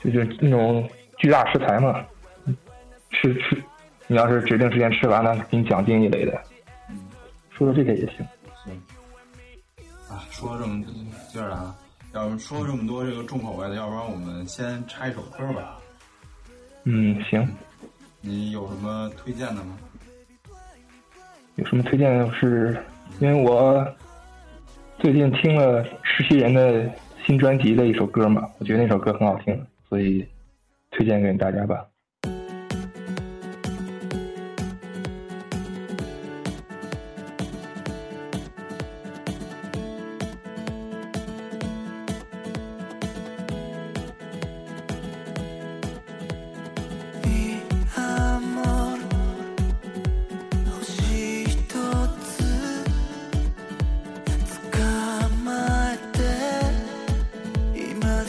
[0.02, 2.04] 就是那种巨大食材嘛，
[3.10, 3.62] 吃吃，
[4.06, 6.40] 你要是指定时间吃完了，给你奖金一类的，
[6.88, 6.96] 嗯，
[7.50, 8.26] 说说这些也行。
[8.64, 8.82] 行。
[10.08, 10.84] 啊，说了这么
[11.28, 11.74] 接着来啊，
[12.14, 15.79] 要是说这么多这个重口味的，要不然我们先插一首歌吧。
[16.84, 17.46] 嗯，行，
[18.20, 19.78] 你有什么推荐的吗？
[21.56, 22.76] 有什么推荐的是？
[23.18, 23.86] 因为我
[24.98, 26.90] 最近听了实习人的
[27.26, 30.26] 新专辑的一首歌嘛，我觉得那首歌很好听，所以
[30.90, 31.86] 推荐给大家吧。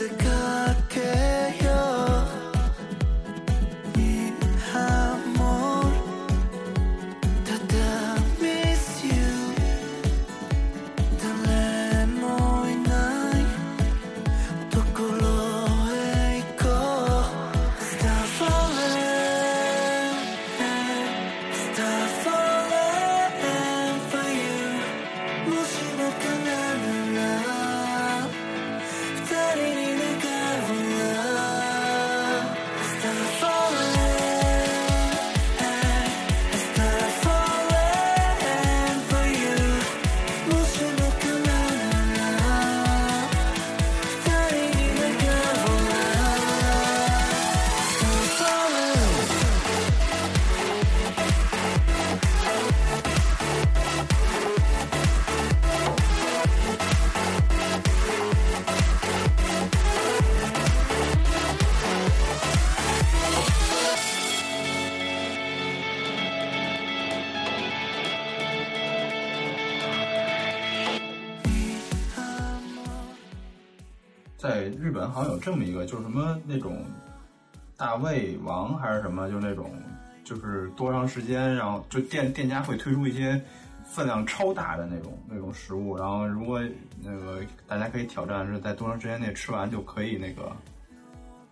[0.02, 0.61] 今出
[75.02, 76.78] 本好像有这么一个，就是什么那种
[77.76, 79.72] 大胃王还是什么，就是那种
[80.24, 83.42] 就是多长时间，然后就店店家会推出一些
[83.84, 86.62] 分量超大的那种那种食物，然后如果
[87.04, 90.52] 那个大家可以挑战是在多长时间内吃完就可以那个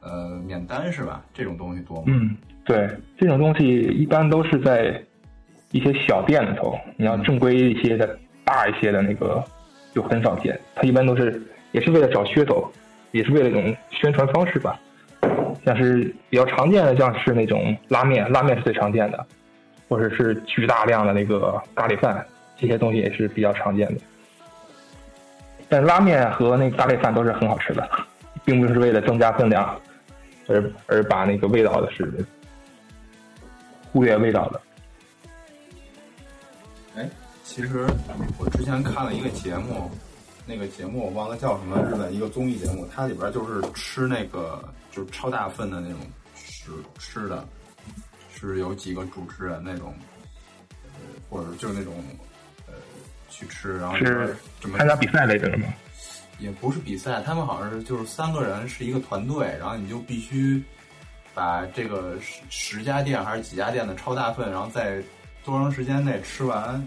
[0.01, 1.25] 呃免单是吧？
[1.33, 2.03] 这种东西多吗？
[2.05, 5.03] 嗯，对，这种东西一般都是在
[5.71, 9.43] 一些小店里头，你要正规一些的、大一些的那个
[9.91, 10.59] 就很少见。
[10.75, 12.71] 它一般都是也是为了找噱头，
[13.11, 14.79] 也是为了一种宣传方式吧。
[15.65, 19.25] 像是比较常见的，像是那种拉面，拉面是最常见的，
[19.89, 22.25] 或者是巨大量的那个咖喱饭，
[22.57, 24.01] 这些东西也是比较常见的。
[25.67, 27.87] 但拉面和那个咖喱饭都是很好吃的，
[28.45, 29.79] 并不是为了增加分量，
[30.47, 32.25] 而而把那个味道的是
[33.91, 34.61] 忽略味道的。
[36.95, 37.09] 哎，
[37.43, 37.85] 其实
[38.37, 39.91] 我之前看了一个节目，
[40.49, 45.99] 那个节目我忘了叫什么，日本一个综艺节目，它里边就是吃那个就是超大份的那种
[46.35, 47.47] 吃吃的，
[48.33, 49.93] 是有几个主持人那种，
[50.85, 50.89] 呃，
[51.29, 51.93] 或者就是那种
[52.65, 52.73] 呃
[53.29, 54.35] 去吃，然后是
[54.75, 55.71] 参加比赛类的吗？
[56.39, 60.63] 也不是比赛，他们好像是就是三个人是一个团队，然后你就必须
[61.35, 64.99] 把这个十十家店还是几家店的超大份，然后在
[65.45, 66.83] 多长时间内吃完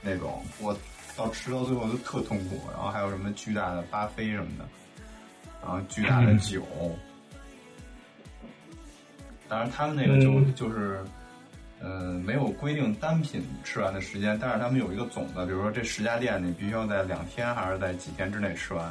[0.00, 0.42] 那种。
[0.58, 0.74] 我
[1.22, 4.64] 到吃到最后就特痛苦，然后还有什么巨大的巴菲什么的，
[5.62, 6.62] 然后巨大的酒。
[9.48, 11.00] 当然，他们那个就、嗯就是。
[11.84, 18.88] 呃，没有规定单品吃完的时间，但是他们有一个总的，比如说这十家店你必须要在两天还是在几天之内吃完，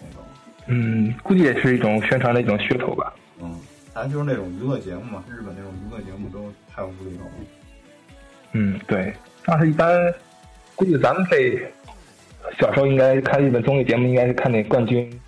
[0.00, 0.22] 那种，
[0.68, 3.12] 嗯，估计也是一种宣传的一种噱头吧。
[3.40, 3.60] 嗯，
[3.92, 7.32] 咱就是那种娱乐节目嘛，日本那种娱乐节目都太无厘头了。
[8.52, 9.12] 嗯，对，
[9.44, 9.90] 但是一般，
[10.80, 11.60] 估计咱们这
[12.58, 15.20] 小时候应该看日本综艺节目，应该是看那冠军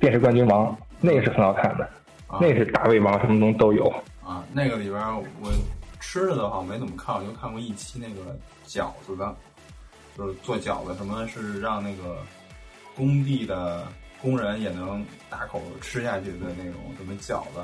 [0.00, 1.84] 电视冠军王，那个是很好看的，
[2.26, 3.86] 啊那个是大胃王，什么东西都有。
[4.24, 5.00] 啊，那个里边
[5.40, 5.52] 我
[6.00, 9.32] 吃的的话没怎么看，我就看过一期那个饺子的，
[10.18, 12.18] 就是做饺子，什么是让那个
[12.96, 13.86] 工地的
[14.20, 17.60] 工人也能大口吃下去的那种什么饺子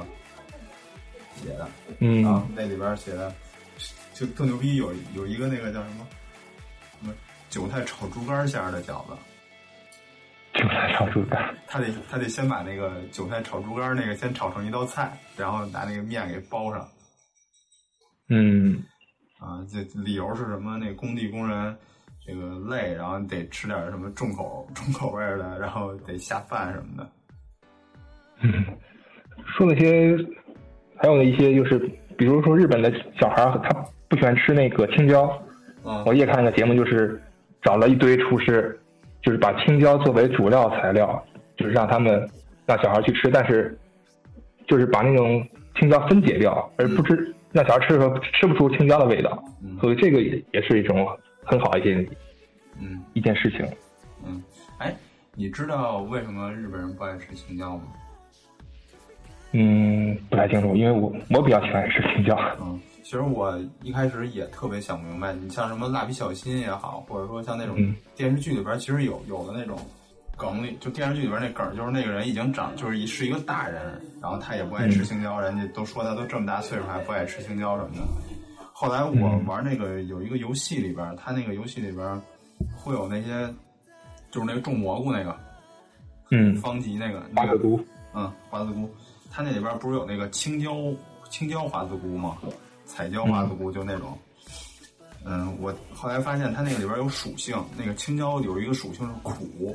[1.42, 3.34] 写的，嗯，啊那里边写的
[4.14, 6.06] 就特牛逼，有有一个那个叫什么
[7.52, 9.12] 韭菜炒猪肝馅儿的饺子。
[10.54, 16.88] 韭菜炒猪肝，他得他得先把那个韭菜炒猪肝那个先炒成一道菜，然后拿那个面给包上。
[18.30, 18.82] 嗯，
[19.38, 20.78] 啊，这理由是什么？
[20.78, 21.76] 那工地工人
[22.26, 27.12] 这个累，然后得吃点什么重口重口味的，然后得下饭什么的。
[28.40, 28.64] 嗯，
[29.58, 30.16] 说那些，
[30.96, 31.78] 还有一些就是，
[32.16, 35.30] 比如说日本的小孩儿，他不喜欢吃那个青椒。
[35.84, 37.20] 嗯我夜看那个节目，就是
[37.62, 38.78] 找了一堆厨师，
[39.22, 41.24] 就是把青椒作为主料材料，
[41.56, 42.28] 就是让他们
[42.66, 43.78] 让小孩去吃，但是
[44.66, 45.46] 就是把那种
[45.78, 49.42] 青椒分解掉，而不吃让小孩吃的时候吃不出青椒的味道。
[49.62, 51.06] 嗯所以这个也也是一种
[51.44, 52.06] 很好一件
[52.80, 53.66] 嗯一件事情。
[54.26, 54.42] 嗯，
[54.78, 54.94] 哎，
[55.34, 57.82] 你知道为什么日本人不爱吃青椒吗？
[59.52, 62.36] 嗯，不太清楚，因为我我比较喜欢吃青椒。
[62.60, 69.76] 嗯， 其实我一开始也特别想不明白，你像什么蜡笔小新也好，或者说像那种嗯电视剧里边，其实有有的那种
[70.36, 78.02] 梗里，就电视剧里边那梗，就是那个人已经长，就是一是一个大人，然后他也不爱吃青椒，人家都说他都这么大岁数还不爱吃青椒什么的。
[78.72, 82.20] 后来我嗯玩那个有一个游戏里边，他那个游戏里边
[82.74, 83.52] 会有那些，
[84.30, 85.36] 就是那个种蘑菇那个
[86.30, 87.78] 嗯，方吉那个那个菇。
[88.14, 88.90] 嗯，华子菇，
[89.30, 90.74] 它那里边不是有那个青椒
[91.30, 92.36] 青椒华子菇吗？
[92.92, 94.18] 彩椒花子菇就那种。
[95.24, 99.74] 嗯，我后来发现它那个里边有属性，那个青椒有一个属性是苦，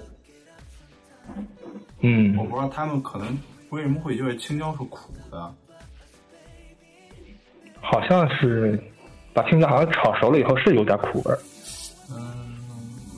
[2.01, 3.35] 嗯我不知道他们可能
[3.69, 5.51] 为什么会觉得青椒是苦的。
[7.81, 8.79] 好像是
[9.33, 11.39] 把青椒好像炒熟了以后是有点苦味儿。
[12.11, 12.59] 嗯，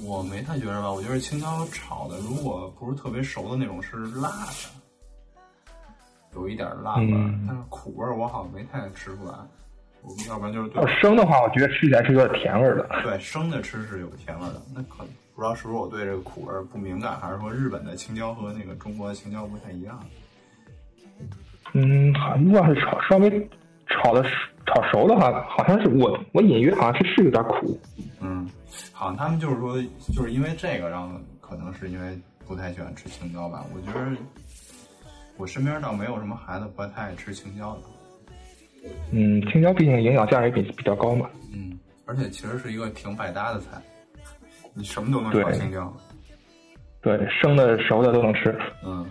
[0.05, 4.69] 我没太觉着吧，我觉得青椒炒的如果不是特别熟的那种是辣的，
[6.35, 9.33] 有一点辣味儿，嗯但是苦味儿我好像没太吃出来。
[10.01, 12.88] 我们要不然就是对要生的话，我觉得吃起来是有点甜味儿的。
[13.03, 19.99] 对，生的吃是有甜味儿的，那可能不知道是不是我对这个苦味儿不敏感，还是说日本的青椒和那个中国的青椒不太一样？
[21.73, 23.29] 嗯，好，如果要是炒稍微
[23.88, 24.23] 炒的
[24.65, 27.79] 炒熟的话，好像是我我隐约好像是是有点苦。
[28.21, 28.49] 嗯，
[28.91, 29.81] 好像他们就是说，
[30.13, 31.09] 就是因为这个然后
[31.39, 33.63] 可能是因为不太喜欢吃青椒吧。
[33.73, 34.17] 我觉得
[35.38, 37.81] 我身边倒没有什么孩子不太爱吃青椒的。
[39.12, 41.30] 嗯，青椒毕竟营养价值也比比较高嘛。
[41.54, 43.82] 嗯，而且其实是一个挺百搭的菜，
[44.74, 45.94] 你什么都能炒对青椒。
[47.02, 48.58] 对，生的熟的都能吃。
[48.84, 49.10] 嗯，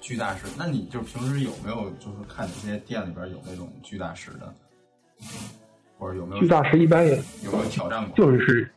[0.00, 4.54] 巨大师，那你就平时有没有就是看哪些店里边有那种巨大师的，
[5.98, 8.16] 或者有没有巨大师一般也有没有挑战过？
[8.16, 8.70] 就是是，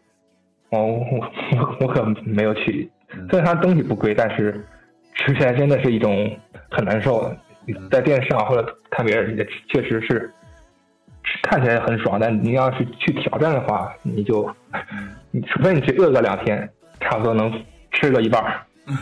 [0.69, 3.28] 哦，我我我可没有去嗯。
[3.30, 4.65] 虽然它东西不贵，但是
[5.15, 6.36] 吃起来真的是一种
[6.71, 7.38] 很难受的。
[7.91, 10.32] 在电视上或者看别人，也确实是
[11.43, 14.49] 看起来很爽，但你要是去挑战的话，你就
[15.32, 17.52] 你除非你去饿个两天，差不多能
[17.91, 18.65] 吃个一半儿。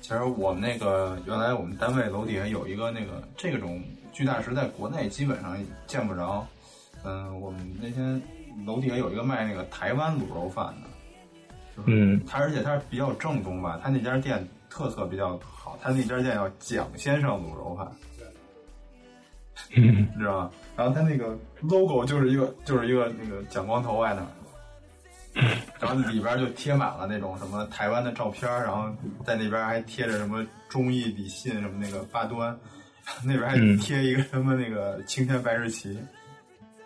[0.00, 6.46] 其实我们那个原来我们单位楼底下有一个那个这种巨大石，在国内基本上见不着。
[7.04, 8.20] 嗯，我们那天
[8.66, 10.88] 楼底下有一个卖那个台湾卤肉饭的，
[11.76, 17.88] 就是嗯他而且他是比较正宗吧，他那家店特色比较好，他那家店叫蒋先生卤肉饭，
[20.18, 20.50] 知道吗？
[20.76, 28.92] 然后他那个 logo 就是一个就是一个那个蒋光头在那儿，然后里边就贴满了那种什么台湾的照片，然后
[29.24, 32.58] 在那边还贴着什么忠义礼信什么那个八端，
[33.22, 35.96] 那边还嗯贴一个什么那个青天白日旗。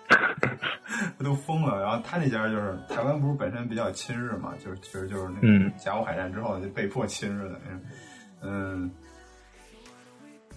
[1.22, 5.72] 都疯了，然后他那家就是台湾，不是本身比较亲日嘛，就是其实就是那个嗯。
[5.76, 7.80] 甲午海战之后就被迫亲日的那种，
[8.42, 8.90] 嗯，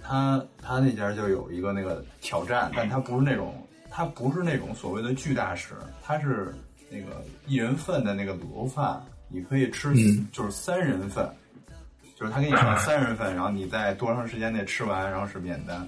[0.01, 6.53] 他他那家就有一个那个挑战，但他不是那种，他不是那种所谓的巨大食，他是
[6.89, 10.27] 那个一人份的那个卤肉饭，你可以吃嗯。
[10.31, 11.29] 就是三人份，
[12.15, 15.87] 就是他给你上三人份，然后你在多长时间内吃完，然后是免单。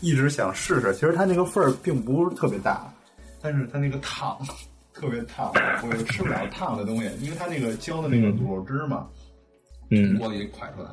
[0.00, 2.92] 一一直想试试，其实它那个份儿并不是特别大，
[3.40, 4.38] 但是它那个烫
[4.92, 5.52] 特别烫，
[5.82, 9.08] 我又吃不了烫的东西，因为它那个浇的那个卤肉汁嘛，
[9.90, 10.88] 嗯锅里快出来，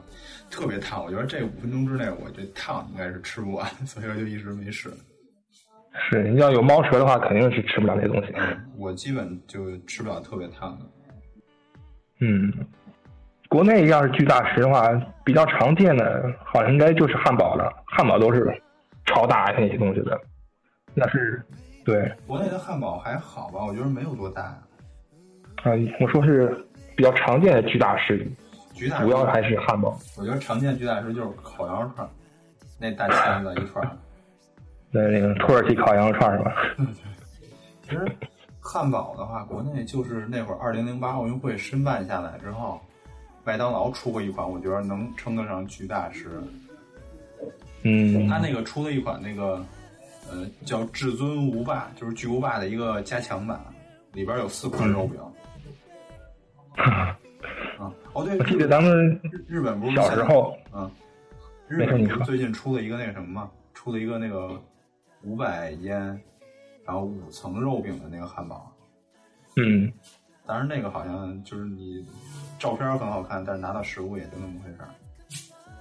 [0.50, 1.04] 特别烫。
[1.04, 4.92] 我觉得这五分钟之内，我这烫应该是吃不完，所以我就一直没试。
[6.10, 8.34] 是你要有猫舌的话，肯定是吃不了那东西。
[8.36, 10.86] 嗯，我基本就吃不了特别烫的。
[12.20, 12.54] 嗯，
[13.48, 14.90] 国内要是巨大食的话，
[15.24, 18.46] 比较常见的好像应该就是汉堡了，汉堡都是
[19.06, 20.20] 超大那些东西的，
[20.93, 21.41] 那是
[21.84, 23.64] 对国内的汉堡还好吧？
[23.66, 24.41] 我觉得没有多大。
[25.64, 26.56] 啊、我说是
[26.95, 28.28] 比较常见的巨大食，
[28.74, 29.97] 巨大主要还是汉堡。
[30.18, 32.08] 我觉得常见巨大食就是烤羊肉串，
[32.80, 33.97] 那大签子一串。
[34.91, 36.53] 那那个土耳其烤羊肉串是吧？
[37.84, 38.12] 其实
[38.60, 42.80] 汉堡的话，国内就是那会儿二零零八奥运会申办下来之后，
[43.43, 46.41] 麦当劳出过一款，我觉得能称得上巨大师。
[47.88, 49.64] 嗯，他那个出了一款那个
[50.32, 53.64] 呃叫至尊无霸，就是巨无霸的一个加强版，
[54.14, 55.20] 里边有四款肉饼。
[56.84, 57.16] 啊，
[58.14, 60.90] 哦对，我记得咱们日日本不是小时候，嗯，
[61.68, 63.52] 日本不是最近出了一个那个什么吗？
[63.76, 64.60] 出了一个那个
[65.22, 66.00] 五百烟，
[66.86, 68.76] 然后五层肉饼的那个汉堡。
[69.58, 69.94] 嗯，
[70.48, 72.04] 但是那个好像就是你
[72.58, 74.90] 照片很好看，但是拿到实物也就那么回事儿。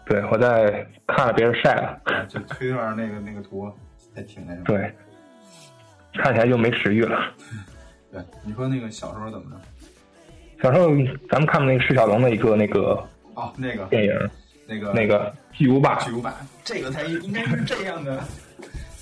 [0.07, 3.73] 对，我在看了别人晒了，啊就推特上那个那个图
[4.15, 4.65] 还挺那什么。
[4.67, 4.95] 对，
[6.15, 7.19] 看起来就没食欲了。
[8.13, 9.61] 对，你说那个小时候怎么着？
[10.63, 10.89] 小时候
[11.29, 14.31] 咱们看那个释小龙的一个那个哦，那个电影，
[14.67, 18.23] 那个那个巨无霸，巨无霸，这个才应该是这样的。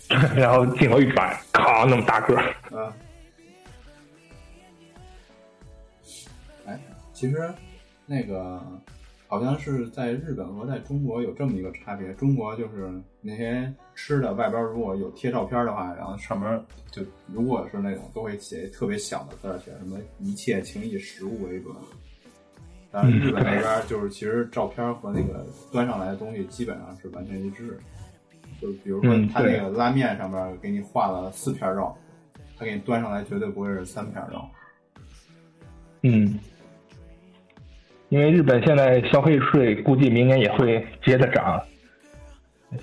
[0.37, 2.45] 然后镜头一转，咔，那么大个儿。
[2.77, 2.93] 啊。
[6.67, 6.79] 哎，
[7.13, 7.53] 其实
[8.07, 8.63] 那个
[9.33, 12.13] 好像是在日本和在中国有这么一个差别。
[12.13, 17.01] 中国就是那些吃的外边如果有贴照片的话，然后上面就
[17.33, 21.75] 如果是那种都会写特别小的字儿，写什么“一切请以食物为准”。
[22.93, 27.79] 但是日本那边就是其实照片和那个端上来的东西基本上是完全一致。
[28.61, 31.97] 就比如说他那个拉面上面给你画了四片肉，
[32.59, 34.45] 他给你端上来绝对不会是三片肉。
[36.03, 36.39] 嗯，
[38.13, 41.59] 因为日本现在消费税估计明年也会接着涨。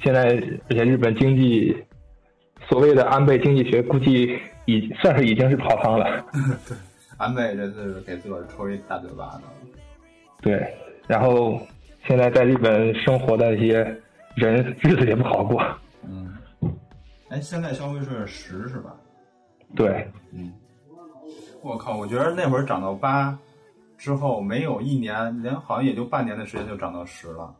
[0.01, 0.23] 现在
[0.67, 1.77] 而且日本经济
[2.67, 6.25] 所谓的安倍经济学估计已算是已经是泡汤了。
[7.17, 9.41] 安倍这次是给自个儿抽一大嘴巴子。
[10.41, 10.67] 对，
[11.05, 11.61] 然后
[12.07, 13.83] 现在在日本生活的一些
[14.33, 15.63] 人日子也不好过。
[16.07, 16.33] 嗯，
[17.29, 18.95] 哎，现在消费税是十是吧？
[19.75, 20.51] 对，嗯，
[21.61, 23.37] 我靠，我觉得那会儿涨到八
[23.99, 27.53] 之后，没有一年，连好像也就半年的时间就涨到十了。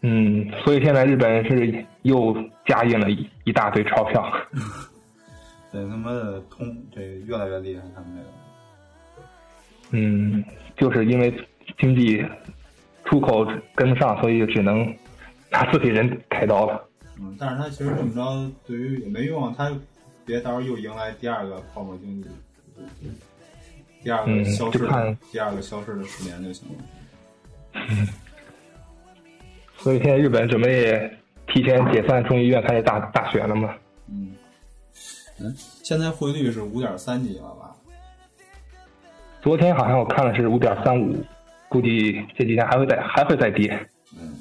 [0.00, 4.30] 嗯，所以现在日本是又加印了一一大堆钞票。
[5.70, 8.28] 对，他妈的通这越来越厉害，他们这个。
[9.92, 10.44] 嗯，
[10.76, 11.32] 就是因为
[11.78, 12.24] 经济
[13.04, 13.46] 出口
[13.76, 14.84] 跟不上，所以只能
[15.50, 16.84] 拿自己人开刀了。
[17.20, 19.72] 嗯，但是他其实这么着，对于也没用啊，他
[20.26, 22.28] 别到时候又迎来第二个泡沫经济，
[24.04, 26.74] 第二个嗯消失的、就看第二个消失的十年就行了。
[29.78, 31.10] 所以现在日本准备
[31.46, 33.74] 提前解散众议院，开始大大选了嘛？
[34.08, 34.32] 嗯，
[35.40, 37.74] 嗯，现在汇率是五点三几了吧？
[39.42, 41.16] 昨天好像我看了是五点三五，
[41.68, 43.78] 估计这几天还会再还会再跌。
[44.18, 44.34] 嗯，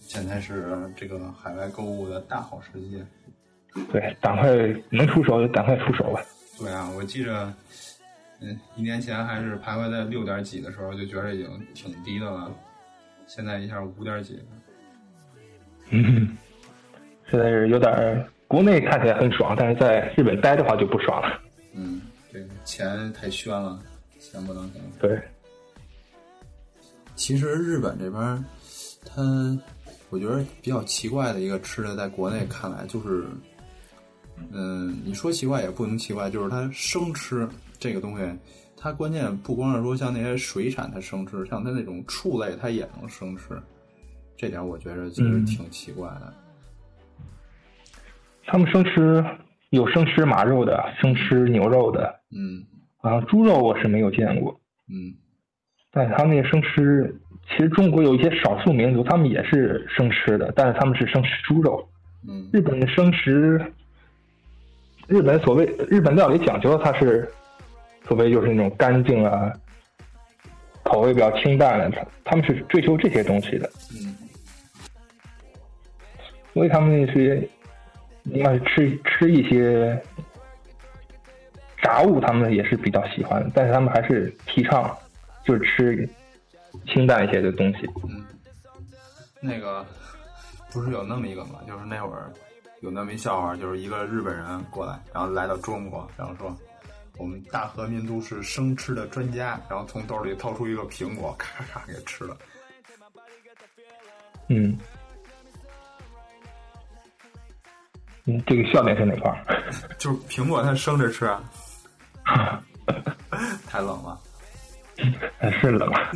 [0.00, 3.02] 现在是这个海外购物的大好时机。
[3.92, 4.48] 对，赶快
[4.90, 6.22] 能出手就赶快出手吧。
[6.58, 7.52] 对啊，我记着，
[8.40, 12.54] 嗯，一年前还是徘徊在六点几的时候，就觉得已经挺低的了，
[13.26, 14.42] 现在一下五点几了。
[15.90, 16.36] 嗯，
[17.30, 21.40] 现在是有点儿，国内看起来很爽，但是在日本待的话就不爽了。
[21.72, 23.82] 嗯，这个钱太宣了，
[24.18, 24.82] 钱不能行。
[25.00, 25.18] 对，
[27.14, 28.44] 其实日本这边儿，
[29.06, 29.22] 它
[30.10, 33.24] 我觉得比较奇怪的一个吃的，在国内看来就是，
[34.52, 37.48] 嗯，你说奇怪也不能奇怪，就是它生吃
[37.86, 38.24] 这个东西，
[38.76, 43.56] 它关键不光是说像那些水产它生吃，像它那种畜类它也能生吃，
[44.36, 46.34] 这点我觉着其实嗯挺奇怪的。
[48.44, 49.24] 他们生吃
[49.70, 52.64] 有生吃马肉的，生吃牛肉的，嗯
[52.98, 54.60] 啊，猪肉我是没有见过。
[54.88, 55.14] 嗯
[55.92, 57.16] 但是他们那个生吃，
[57.48, 61.88] 其实中国有一些少数民族，他们也是生吃的，但是他们是生吃猪肉。
[62.28, 63.72] 嗯日本生食，
[65.06, 67.30] 日本所谓日本料理讲究，它是
[68.06, 69.52] 所谓就是那种干净啊，
[70.84, 74.16] 口味比较清淡的，他他们是追求这些东西的，嗯
[76.54, 77.46] 所以他们那些
[78.24, 80.00] 应该是吃吃一些
[81.82, 84.96] 杂物，他们也是比较喜欢的，但是他们还是提倡
[85.44, 86.08] 就是吃
[86.86, 87.86] 清淡一些的东西。
[88.08, 88.24] 嗯，
[89.40, 89.84] 那个
[90.72, 92.32] 不是有那么一个吗，就是那会儿
[92.80, 96.56] 有那么一笑话，就是一个日本人过来，然后来到中国，然后说
[97.18, 102.36] 我们大和民族是生吃的专家，然后从兜里掏出一个苹果，咔咔咔给吃了。
[104.48, 104.78] 嗯，
[108.24, 109.72] 嗯，这个笑点是哪块儿？
[109.98, 112.62] 就是苹果它生着吃啊，
[113.66, 114.20] 太冷了。
[115.60, 116.12] 是冷啊。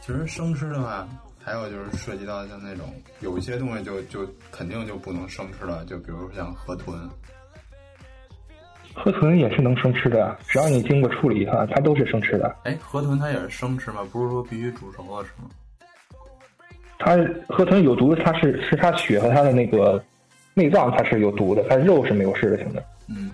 [0.00, 1.08] 其实生吃的话，
[1.44, 2.86] 还有就是涉及到像那种
[3.20, 6.96] 有一些东西就就肯定就不能生吃了，就比如像河豚。
[8.94, 12.54] 河豚也是能生吃的，只要你经过处理哈，它都是生吃的。
[12.64, 14.06] 哎，河豚它也是生吃吗？
[14.12, 15.48] 不是说必须煮熟了吃吗？
[16.98, 17.16] 它
[17.48, 20.02] 河豚有毒的，它是是它血和它的那个
[20.54, 22.84] 内脏它是有毒的，它肉是没有事情的。
[23.08, 23.30] 嗯，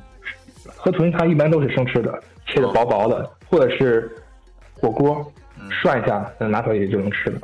[0.76, 4.10] 河豚它一般都是生吃的，切的薄薄的，或者是
[4.72, 5.30] 火锅
[5.60, 7.40] 嗯涮一下，拿出来也就能吃的。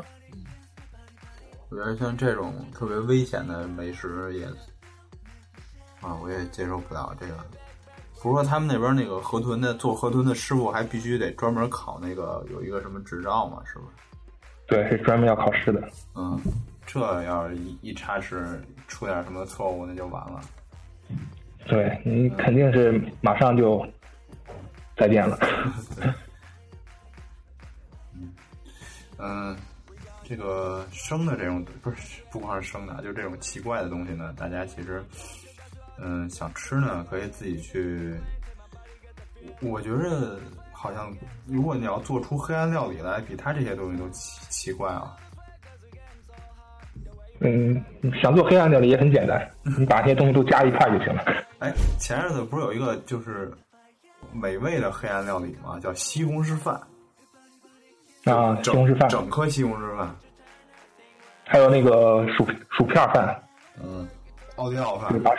[1.74, 4.46] 我觉得像这种特别危险的美食也
[6.00, 7.34] 啊，我也接受不了这个。
[8.22, 13.60] 不是说他们那边那个河豚的做河豚的师傅还必须得专门考那个有一个什么执照吗？
[13.66, 13.90] 是不是？
[14.68, 15.82] 对，是专门要考试的。
[16.14, 16.40] 嗯，
[16.86, 20.40] 这要是一一插食出点什么错误，那就完了。
[21.66, 23.84] 对你肯定是马上就
[24.96, 25.36] 再见了。
[29.18, 29.56] 嗯，
[30.24, 35.04] 这个生的这种不是不光是生的，就这种奇怪的东西呢，大家其实
[35.98, 38.14] 嗯想吃呢，可以自己去。
[39.60, 40.38] 我觉着
[40.72, 41.12] 好像，
[41.46, 45.14] 如果你要做出黑暗料理来，比他这些东西都奇奇怪啊。
[47.40, 47.82] 嗯，
[48.22, 49.46] 想做黑暗料理也很简单，
[49.78, 51.22] 你把这些东西都加一块就行了。
[51.58, 53.52] 哎，前日子不是有一个就是
[54.32, 55.78] 美味的黑暗料理吗？
[55.78, 56.80] 叫西红柿饭。
[58.24, 60.16] 啊，西红柿饭，整颗西红柿饭，
[61.44, 63.42] 还有那个薯薯片饭，
[63.82, 64.08] 嗯，
[64.56, 65.30] 奥利奥饭把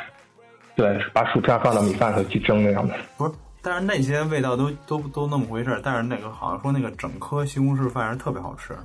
[0.76, 2.96] 对把薯片放到米饭里去蒸那样的。
[3.18, 3.32] 不是，
[3.62, 8.76] 但是那些味道都都都那么回事儿，但是那个好像说那个整颗西红柿饭是特别好吃，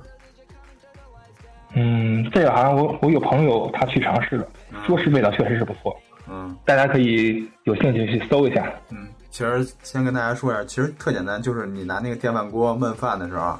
[1.73, 4.47] 嗯，这个好像我我有朋友他去尝试了，
[4.85, 5.95] 说是味道确实是不错，
[6.27, 8.71] 嗯大家可以有兴趣去搜一下。
[8.89, 9.07] 嗯。
[9.29, 13.57] 其实先跟大家说一下，其实特简单，就是你拿那个电饭锅焖饭的时候，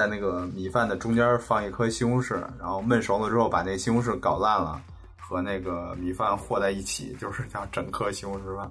[0.00, 4.80] 在那个米饭的中间放一颗西红柿，然后焖熟了之后把那西红柿搞烂了，
[5.18, 8.70] 和那个米饭和在一起，就是叫整颗西红柿饭。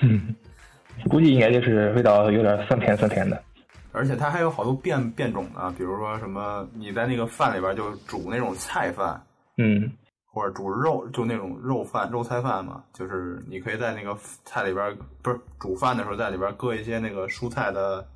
[0.00, 0.34] 嗯，
[1.10, 3.42] 估计应该就是味道有点酸甜酸甜的。
[3.92, 9.22] 而且它还有好多变变种的，比如说什么你在那个饭里边就煮那种菜饭，
[9.58, 9.92] 嗯
[10.32, 18.06] 或者煮肉，就那种肉饭、肉菜饭嘛，就是你可以在那个菜里边，不是煮饭的时候在里边搁一些那个蔬菜的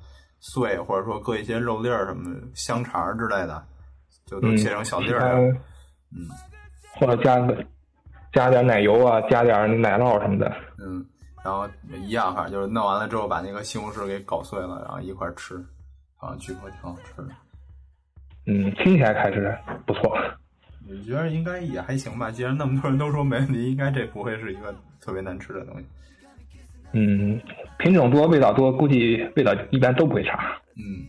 [0.41, 3.63] 碎，或者说搁一些肉粒儿什么、香肠之类的，
[4.25, 5.49] 就都嗯，切成小粒儿。
[6.11, 6.27] 嗯
[6.93, 7.65] 或者加个
[8.33, 10.53] 加点奶油啊，加点奶酪什么的。
[10.77, 11.03] 嗯，
[11.41, 11.65] 然后
[12.01, 15.55] 一样，反正就是弄完了之后把那个西红柿给搞碎了，然后一块儿吃，
[16.17, 17.29] 好像据说挺好吃的。
[18.45, 20.17] 嗯，听起来还是不错。
[20.89, 25.85] 我觉得应该也还行吧，既然那么多人都说没问题，应该这不会是一个特别难吃的东西。
[26.93, 27.41] 嗯，
[27.77, 30.59] 品种多，味道多，估计味道一般都不会差。
[30.75, 31.07] 嗯，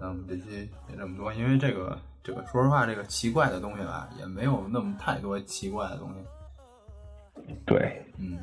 [0.00, 7.52] 那我们这期也这么多，因为这个这个说实话，这个奇怪的东西吧，也没有那么太多奇怪的东西。
[7.66, 8.38] 对，嗯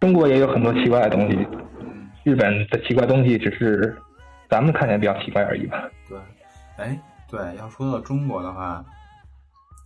[0.00, 1.36] 中国也有很多奇怪的东西，
[1.80, 3.96] 嗯，日本的奇怪东西只是
[4.48, 5.88] 咱们看起来比较奇怪而已吧。
[6.08, 6.18] 对，
[6.76, 8.84] 哎，对，要说到中国的话，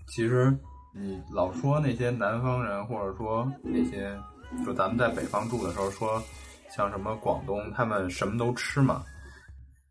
[0.06, 0.56] 其实
[0.98, 4.18] 你老说那些南方人，或者说那些
[4.64, 6.22] 就咱们在北方住的时候说，
[6.70, 9.04] 像什么广东，他们什么都吃嘛。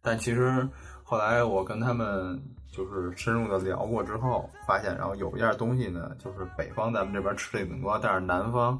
[0.01, 0.68] 但其实
[1.03, 2.41] 后来我跟他们
[2.72, 8.80] 就是深入的聊过之后，发现，然后有一样东西呢，就是北方咱们这边吃的挺多，但是南方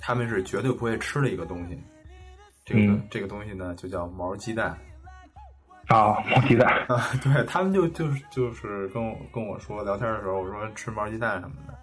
[0.00, 1.78] 他们是绝对不会吃的一个东西。
[2.64, 4.74] 这个、嗯这个东西呢，就叫毛鸡蛋。
[5.88, 11.74] 啊，毛鸡蛋，啊， 对他们就就是就是跟我跟我说聊天的时候，我说吃毛鸡蛋什么的，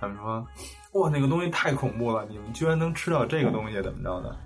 [0.00, 0.44] 他们说
[0.92, 4.36] 哇那个东西太恐怖了，你们居然能吃到这个东西，怎么着的？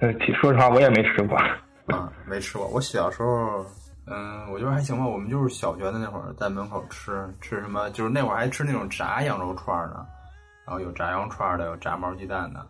[0.00, 1.38] 呃，其说实话我也没吃过。
[1.86, 2.66] 啊，没吃过。
[2.68, 3.64] 我小时候，
[4.06, 5.06] 嗯，我觉得还行吧。
[5.06, 10.04] 我们就是小学的那会儿，在门口吃吃什么，就是那会儿还吃那种炸羊肉串儿呢，
[10.66, 12.66] 然后有炸羊串的，有炸毛鸡蛋的，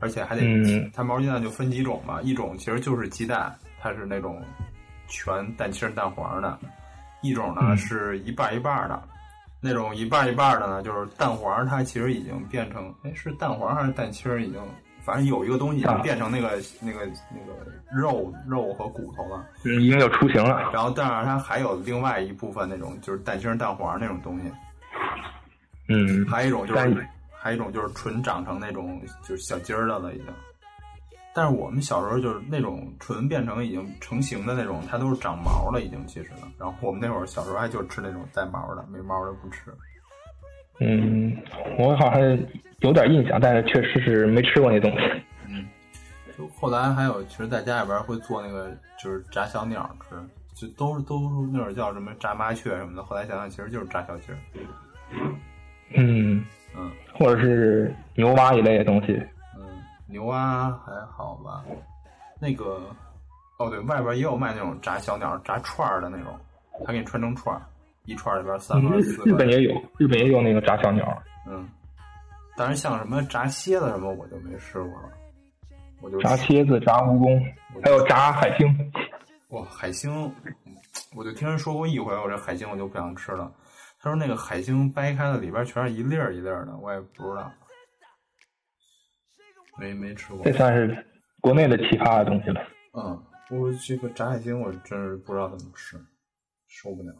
[0.00, 4.40] 而且还得，嗯它毛鸡蛋就分几种嘛，一种其实就是鸡蛋，它是那种
[5.08, 6.58] 全蛋清儿蛋黄的，
[7.20, 9.02] 一种呢嗯是一半儿一半儿的。
[9.64, 14.42] 那种一半儿一半儿的呢，就是蛋黄，它其实已经变成，哎，是蛋黄还是蛋清儿？
[14.42, 14.60] 已经，
[15.04, 19.46] 反正有一个东西已经啊变成那个、那个那个肉肉和骨头了。
[19.64, 20.68] 嗯，已经有雏形了。
[20.72, 24.50] 然后，但是它还有另外一部分那种就是蛋清蛋黄那种东西，
[25.88, 30.26] 嗯，还有一种就是还有一种就是纯长成那种就是小鸡儿的了已经。
[31.34, 36.48] 但是我们小时候就是那种纯变成已经成型的那种，它都是长毛了已经其实了。
[36.58, 39.72] 然后我们那会儿小时候还就吃那种带毛的，没毛的不吃。
[40.80, 41.36] 嗯，
[41.78, 42.38] 我好像
[42.80, 44.98] 有点印象，但是确实是没吃过那东西。
[45.48, 45.66] 嗯，
[46.36, 48.70] 就后来还有，其实在家里边会做那个
[49.02, 50.16] 就是炸小鸟吃，
[50.54, 54.38] 就都是都那会儿叫什么炸麻雀什么的，后来想想其实就是炸小鸡儿。
[55.94, 56.44] 嗯，
[56.76, 59.22] 嗯或者是牛蛙一类的东西。
[60.12, 61.64] 嗯，牛蛙还好吧？
[62.38, 62.80] 那个
[63.58, 66.38] 哦对，外边也有卖那种炸小鸟、炸串儿的那种，
[66.84, 67.62] 他给你串成串儿，
[68.04, 69.30] 一串儿里边三个、四个。
[69.30, 71.68] 日本也有，日本也有那个炸小鸟，嗯，
[72.56, 75.08] 但是像什么炸蝎子什么我就没试过了，
[76.00, 77.52] 我就炸蝎子、炸蜈蚣，
[77.82, 78.92] 还有炸海星。
[79.48, 80.34] 哇海星，
[81.14, 83.52] 我就听人说过一回，我这海星我就不想吃了。
[84.00, 87.52] 他说那个海星掰开了里边全是一粒儿一粒儿的，我也不知道，
[89.78, 90.52] 没没吃过这。
[90.52, 91.06] 算是
[91.40, 92.60] 国内的奇葩的东西了。
[92.94, 95.96] 嗯，我这个炸海星我真是不知道怎么吃，
[96.68, 97.12] 受不了。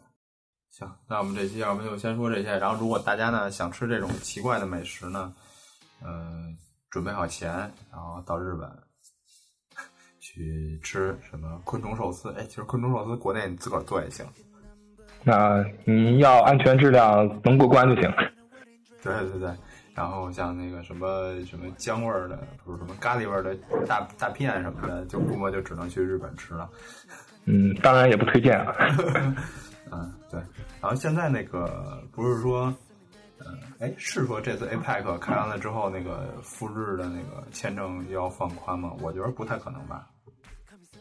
[0.71, 2.57] 行，那我们这期要不就先说这些。
[2.57, 5.33] 然后，如果大家呢想吃这种奇怪的美食呢，
[6.03, 6.57] 嗯、
[6.89, 7.51] 准备好钱，
[7.91, 8.67] 然后到日本
[10.19, 12.33] 去吃什么昆虫寿司。
[12.37, 14.25] 哎，其实昆虫寿司国内你自个儿做也行。
[15.23, 18.11] 那你要安全质量能过关就行。
[19.01, 19.55] 对对对，
[19.95, 23.55] 然后像那个什么什么姜味儿的，不是什么咖喱味儿的
[23.87, 26.69] 大大片什么的，就估摸就只能去日本吃了。
[27.45, 28.73] 嗯，当然也不推荐啊。
[29.91, 30.39] 嗯，对。
[30.81, 32.73] 然后现在那个不是说，
[33.39, 38.91] 嗯，哎，是说这次 APEC 开完了之后，那个赴日的那个签证要放宽吗？
[39.01, 40.07] 我觉得不太可能吧。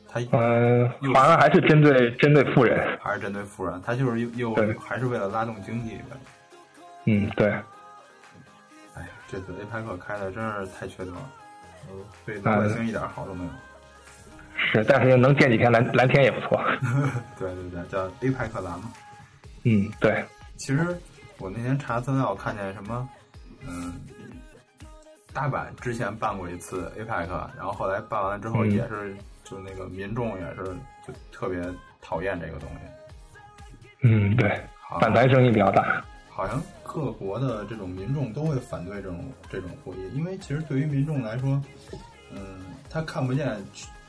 [0.06, 2.98] 他嗯，好像还是针对针对富人。
[3.00, 6.16] 还是针对富人，他就是又又还是为了拉动经济呗。
[7.06, 7.58] 嗯，对，
[9.32, 11.30] 这次 APEC 开的真是太缺德了，
[11.88, 11.94] 呃
[12.26, 13.50] 对老百姓一点好都没有。
[14.54, 16.62] 是，但是能见几天蓝蓝天也不错。
[17.38, 18.92] 对对对，叫 APEC 蓝嘛。
[19.62, 20.22] 嗯，对，
[20.58, 20.86] 其实
[21.38, 23.08] 我那天查资料看见什么，
[23.66, 23.94] 嗯，
[25.32, 30.64] 大阪之前办过一次 APEC，然后后来办完了之后嗯也是，就那个民众也是
[31.06, 31.58] 就特别
[32.02, 33.38] 讨厌这个东西，
[34.02, 36.04] 嗯，对，好反弹声音比较大。
[36.34, 41.62] 好像各国的这种民众都会反对这种这种会议，因为其实对于民众来说，
[42.32, 42.40] 嗯，
[42.88, 43.54] 他看不见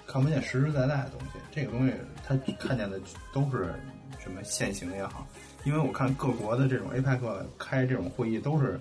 [0.07, 1.93] 看不见实实在在的东西，这个东西
[2.25, 2.97] 他看见的
[3.33, 3.73] 都是
[4.19, 5.27] 什么现行也好，
[5.65, 7.19] 因为我看各国的这种 APEC
[7.59, 8.79] 开这种会议都是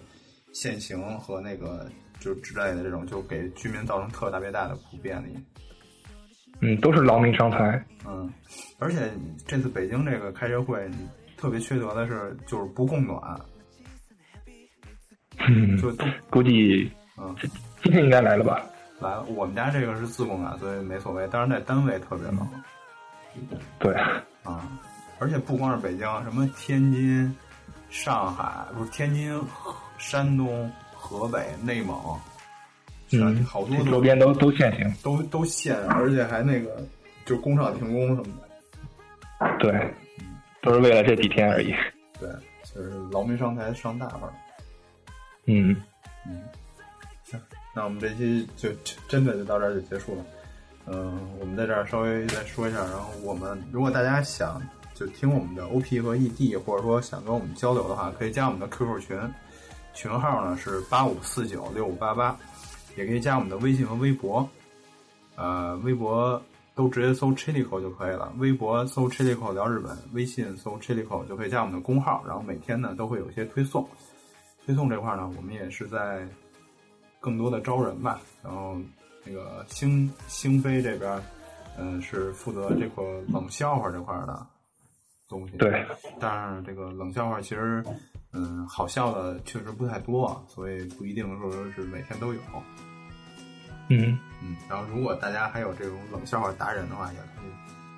[0.52, 1.90] 现行和那个
[2.20, 5.36] 就之类的这种，就给居民造成特大别大的不便利。
[6.60, 7.84] 嗯，都是劳民伤财。
[8.06, 8.32] 嗯，
[8.78, 9.10] 而且
[9.44, 10.88] 这次北京这个开这会，
[11.42, 13.20] 特别缺德的是就是不供暖，
[15.48, 16.88] 嗯，就都估计
[17.18, 17.34] 嗯。
[17.82, 18.64] 今天应该来了吧？
[19.00, 21.28] 来了，我们家这个是自供暖，所以没所谓。
[21.32, 22.48] 但是在单位特别冷
[23.80, 23.92] 对，
[24.44, 24.78] 啊，
[25.18, 27.36] 而且不光是北京，什么天津、
[27.90, 29.36] 上海，不是天津、
[29.98, 32.16] 山东、河北、内蒙，
[33.10, 34.94] 嗯，好多周边都都限行。
[35.02, 36.80] 都都限，而且还那个
[37.26, 39.58] 就工厂停工什么的。
[39.58, 39.92] 对，
[40.62, 41.74] 都是为了这几天而已。
[42.18, 42.30] 对，
[42.62, 44.32] 就是劳民伤财伤大发。
[45.46, 45.76] 嗯，
[46.26, 46.40] 嗯，
[47.24, 47.40] 行，
[47.74, 48.70] 那我们这期就
[49.08, 50.24] 真的就到这儿就结束了。
[50.86, 54.62] 嗯，我们在这儿稍微再说一下，然后我们如果大家想
[54.94, 59.18] 就听我们的 OP 和 ED，或者说想跟我们交流的话，可以加我们的 QQ 群，
[59.94, 62.36] 群号呢是八五四九六五八八，
[62.96, 64.48] 也可以加我们的微信和微博，
[65.36, 66.40] 呃，微博
[66.74, 73.86] 都直接搜 Chilico 就可以了，微博搜 Chilico 聊日本，微信搜 Chilico 就可以加我们的公号，然后每天呢都会有一些推送。
[74.64, 76.26] 推送这块儿呢，我们也是在
[77.20, 78.20] 更多的招人吧。
[78.42, 78.76] 然后
[79.24, 81.22] 那个星星飞这边儿，
[81.76, 84.46] 嗯、是负责这个冷笑话这块儿的
[85.28, 85.84] 东西。，对，
[86.20, 87.84] 但是这个冷笑话其实，
[88.32, 92.40] 嗯，好笑的确实不太多，所以不一定说是每天都有。
[93.91, 97.51] 嗯，嗯，然后如果大家还有这种冷笑话达人的话，也可以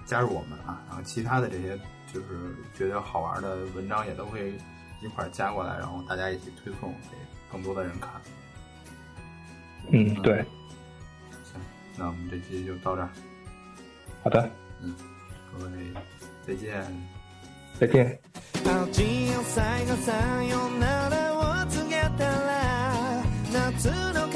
[0.05, 0.81] 加入我们啊。
[0.87, 1.77] 然后其他的这些
[2.13, 4.53] 就是觉得好玩的文章也都会
[5.01, 7.17] 一块儿加过来，然后大家一起推送给
[7.51, 8.09] 更多的人看。
[9.91, 10.45] 嗯，对，
[11.43, 11.59] 行，
[11.97, 13.09] 那我们这期就到这儿，
[14.23, 14.49] 好的，
[15.57, 15.71] 各位
[16.45, 16.85] 再见。
[17.79, 18.19] 再见。
[18.91, 23.23] 青いさがさよならを告げたら
[23.53, 24.27] 夏の